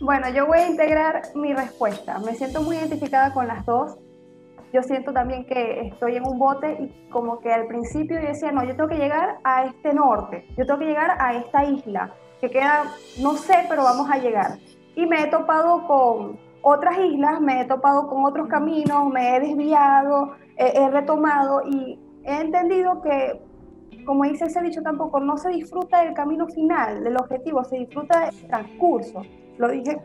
Bueno, 0.00 0.28
yo 0.30 0.46
voy 0.46 0.58
a 0.58 0.66
integrar 0.66 1.22
mi 1.36 1.54
respuesta. 1.54 2.18
Me 2.18 2.34
siento 2.34 2.60
muy 2.60 2.76
identificada 2.76 3.32
con 3.32 3.46
las 3.46 3.64
dos 3.64 3.96
yo 4.72 4.82
siento 4.82 5.12
también 5.12 5.44
que 5.44 5.88
estoy 5.88 6.16
en 6.16 6.26
un 6.26 6.38
bote 6.38 6.72
y 6.80 7.10
como 7.10 7.40
que 7.40 7.52
al 7.52 7.66
principio 7.66 8.18
yo 8.18 8.28
decía, 8.28 8.52
no, 8.52 8.64
yo 8.64 8.74
tengo 8.74 8.88
que 8.88 8.96
llegar 8.96 9.38
a 9.44 9.64
este 9.64 9.92
norte, 9.92 10.46
yo 10.56 10.64
tengo 10.64 10.78
que 10.78 10.86
llegar 10.86 11.16
a 11.20 11.34
esta 11.34 11.64
isla, 11.64 12.14
que 12.40 12.50
queda, 12.50 12.84
no 13.20 13.36
sé, 13.36 13.66
pero 13.68 13.84
vamos 13.84 14.10
a 14.10 14.16
llegar. 14.16 14.58
Y 14.94 15.06
me 15.06 15.22
he 15.22 15.26
topado 15.28 15.86
con 15.86 16.38
otras 16.62 16.98
islas, 16.98 17.40
me 17.40 17.60
he 17.60 17.64
topado 17.64 18.08
con 18.08 18.24
otros 18.24 18.48
caminos, 18.48 19.06
me 19.08 19.36
he 19.36 19.40
desviado, 19.40 20.34
he 20.56 20.88
retomado 20.90 21.62
y 21.66 21.98
he 22.24 22.40
entendido 22.40 23.00
que, 23.02 23.40
como 24.04 24.24
dice 24.24 24.44
ese 24.44 24.62
dicho 24.62 24.82
tampoco, 24.82 25.18
no 25.20 25.36
se 25.36 25.50
disfruta 25.50 26.04
del 26.04 26.14
camino 26.14 26.46
final, 26.46 27.02
del 27.02 27.16
objetivo, 27.16 27.64
se 27.64 27.78
disfruta 27.78 28.26
del 28.26 28.46
transcurso. 28.46 29.22
Lo 29.58 29.68
dije 29.68 30.00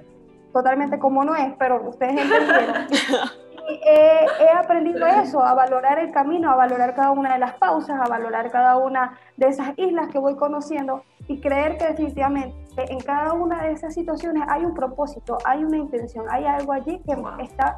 totalmente 0.53 0.97
como 0.97 1.23
no 1.23 1.35
es, 1.35 1.53
pero 1.59 1.87
ustedes 1.87 2.19
entendieron. 2.19 2.87
he, 3.67 4.49
aprendido 4.49 5.05
eso, 5.05 5.43
a 5.43 5.53
valorar 5.53 5.99
el 5.99 6.11
camino, 6.11 6.49
a 6.49 6.55
valorar 6.55 6.95
cada 6.95 7.11
una 7.11 7.33
de 7.33 7.39
las 7.39 7.53
pausas, 7.55 7.99
a 7.99 8.07
valorar 8.07 8.49
cada 8.51 8.77
una 8.77 9.17
de 9.35 9.47
esas 9.47 9.73
islas 9.77 10.07
que 10.09 10.19
voy 10.19 10.35
conociendo 10.35 11.03
y 11.27 11.39
creer 11.39 11.77
que 11.77 11.87
definitivamente 11.87 12.55
en 12.89 12.99
cada 12.99 13.33
una 13.33 13.63
de 13.63 13.71
esas 13.73 13.93
situaciones 13.93 14.43
hay 14.47 14.65
un 14.65 14.73
propósito, 14.73 15.37
hay 15.45 15.63
una 15.63 15.77
intención, 15.77 16.25
hay 16.29 16.45
algo 16.45 16.73
allí 16.73 17.01
que 17.05 17.15
está 17.43 17.77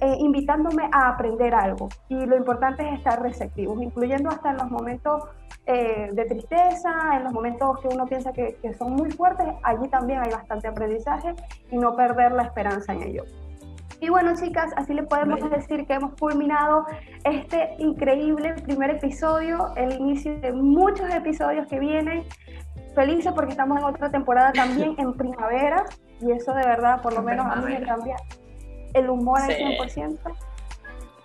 eh, 0.00 0.16
invitándome 0.18 0.88
a 0.92 1.08
aprender 1.08 1.54
algo. 1.54 1.88
Y 2.08 2.24
lo 2.24 2.36
importante 2.36 2.88
es 2.88 2.98
estar 2.98 3.20
receptivos, 3.20 3.82
incluyendo 3.82 4.28
hasta 4.30 4.50
en 4.50 4.58
los 4.58 4.70
momentos 4.70 5.24
eh, 5.66 6.10
de 6.12 6.24
tristeza, 6.24 7.16
en 7.16 7.24
los 7.24 7.32
momentos 7.32 7.80
que 7.80 7.88
uno 7.88 8.06
piensa 8.06 8.32
que, 8.32 8.56
que 8.62 8.74
son 8.74 8.94
muy 8.94 9.10
fuertes, 9.10 9.46
allí 9.62 9.88
también 9.88 10.20
hay 10.20 10.30
bastante 10.30 10.68
aprendizaje 10.68 11.34
y 11.70 11.76
no 11.76 11.94
perder 11.96 12.32
la 12.32 12.44
esperanza 12.44 12.92
en 12.92 13.02
ello. 13.02 13.24
Y 14.00 14.10
bueno, 14.10 14.32
chicas, 14.36 14.72
así 14.76 14.94
le 14.94 15.02
podemos 15.02 15.50
decir 15.50 15.84
que 15.86 15.94
hemos 15.94 16.14
culminado 16.14 16.86
este 17.24 17.74
increíble 17.78 18.54
primer 18.64 18.90
episodio, 18.90 19.72
el 19.74 19.92
inicio 19.94 20.38
de 20.38 20.52
muchos 20.52 21.12
episodios 21.12 21.66
que 21.66 21.80
vienen. 21.80 22.22
Felices 22.98 23.32
porque 23.32 23.52
estamos 23.52 23.78
en 23.78 23.84
otra 23.84 24.10
temporada 24.10 24.52
también 24.52 24.96
en 24.98 25.14
primavera 25.14 25.84
y 26.20 26.32
eso 26.32 26.52
de 26.52 26.66
verdad, 26.66 27.00
por 27.00 27.12
lo 27.12 27.22
menos 27.22 27.46
a 27.46 27.54
mí 27.54 27.72
me 27.72 27.80
cambia 27.86 28.16
el 28.92 29.08
humor 29.08 29.40
al 29.40 29.50
100%. 29.50 30.18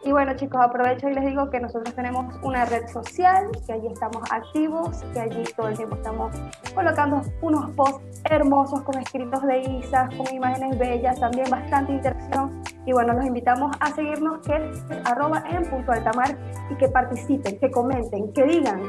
Y 0.05 0.11
bueno 0.11 0.35
chicos, 0.35 0.61
aprovecho 0.61 1.09
y 1.09 1.15
les 1.15 1.25
digo 1.25 1.49
que 1.49 1.59
nosotros 1.59 1.95
tenemos 1.95 2.31
una 2.43 2.65
red 2.65 2.85
social, 2.89 3.49
que 3.65 3.73
allí 3.73 3.87
estamos 3.87 4.21
activos, 4.29 5.03
que 5.13 5.21
allí 5.21 5.43
todo 5.57 5.69
el 5.69 5.75
tiempo 5.75 5.95
estamos 5.95 6.35
colocando 6.75 7.23
unos 7.41 7.75
posts 7.75 8.21
hermosos 8.29 8.83
con 8.83 8.99
escritos 8.99 9.41
de 9.41 9.61
Isas, 9.61 10.13
con 10.13 10.31
imágenes 10.31 10.77
bellas, 10.77 11.19
también 11.19 11.49
bastante 11.49 11.93
interacción. 11.93 12.61
Y 12.85 12.93
bueno, 12.93 13.13
los 13.13 13.25
invitamos 13.25 13.75
a 13.79 13.87
seguirnos 13.95 14.45
que 14.45 14.57
es 14.57 14.83
arroba 15.05 15.43
en 15.49 15.63
punto 15.67 15.91
altamar 15.91 16.37
y 16.69 16.75
que 16.75 16.87
participen, 16.87 17.57
que 17.57 17.71
comenten, 17.71 18.31
que 18.31 18.43
digan 18.43 18.79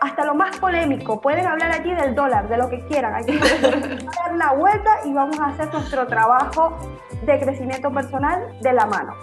hasta 0.00 0.24
lo 0.24 0.34
más 0.34 0.56
polémico. 0.58 1.20
Pueden 1.20 1.46
hablar 1.46 1.72
allí 1.72 1.94
del 1.94 2.14
dólar, 2.14 2.48
de 2.48 2.56
lo 2.56 2.68
que 2.68 2.84
quieran. 2.86 3.14
Aquí 3.14 3.38
vamos 3.62 4.16
a 4.18 4.28
dar 4.28 4.36
la 4.36 4.52
vuelta 4.52 4.90
y 5.04 5.12
vamos 5.12 5.38
a 5.38 5.46
hacer 5.46 5.72
nuestro 5.72 6.06
trabajo 6.06 6.76
de 7.22 7.38
crecimiento 7.38 7.92
personal 7.92 8.58
de 8.60 8.72
la 8.72 8.86
mano. 8.86 9.14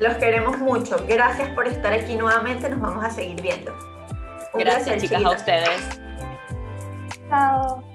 Los 0.00 0.16
queremos 0.16 0.58
mucho. 0.58 0.96
Gracias 1.08 1.48
por 1.50 1.66
estar 1.66 1.92
aquí 1.92 2.16
nuevamente. 2.16 2.68
Nos 2.68 2.80
vamos 2.80 3.04
a 3.04 3.10
seguir 3.10 3.40
viendo. 3.40 3.72
Gracias, 4.54 5.00
chicas, 5.02 5.24
a 5.24 5.30
ustedes. 5.30 6.00
Chao. 7.28 7.87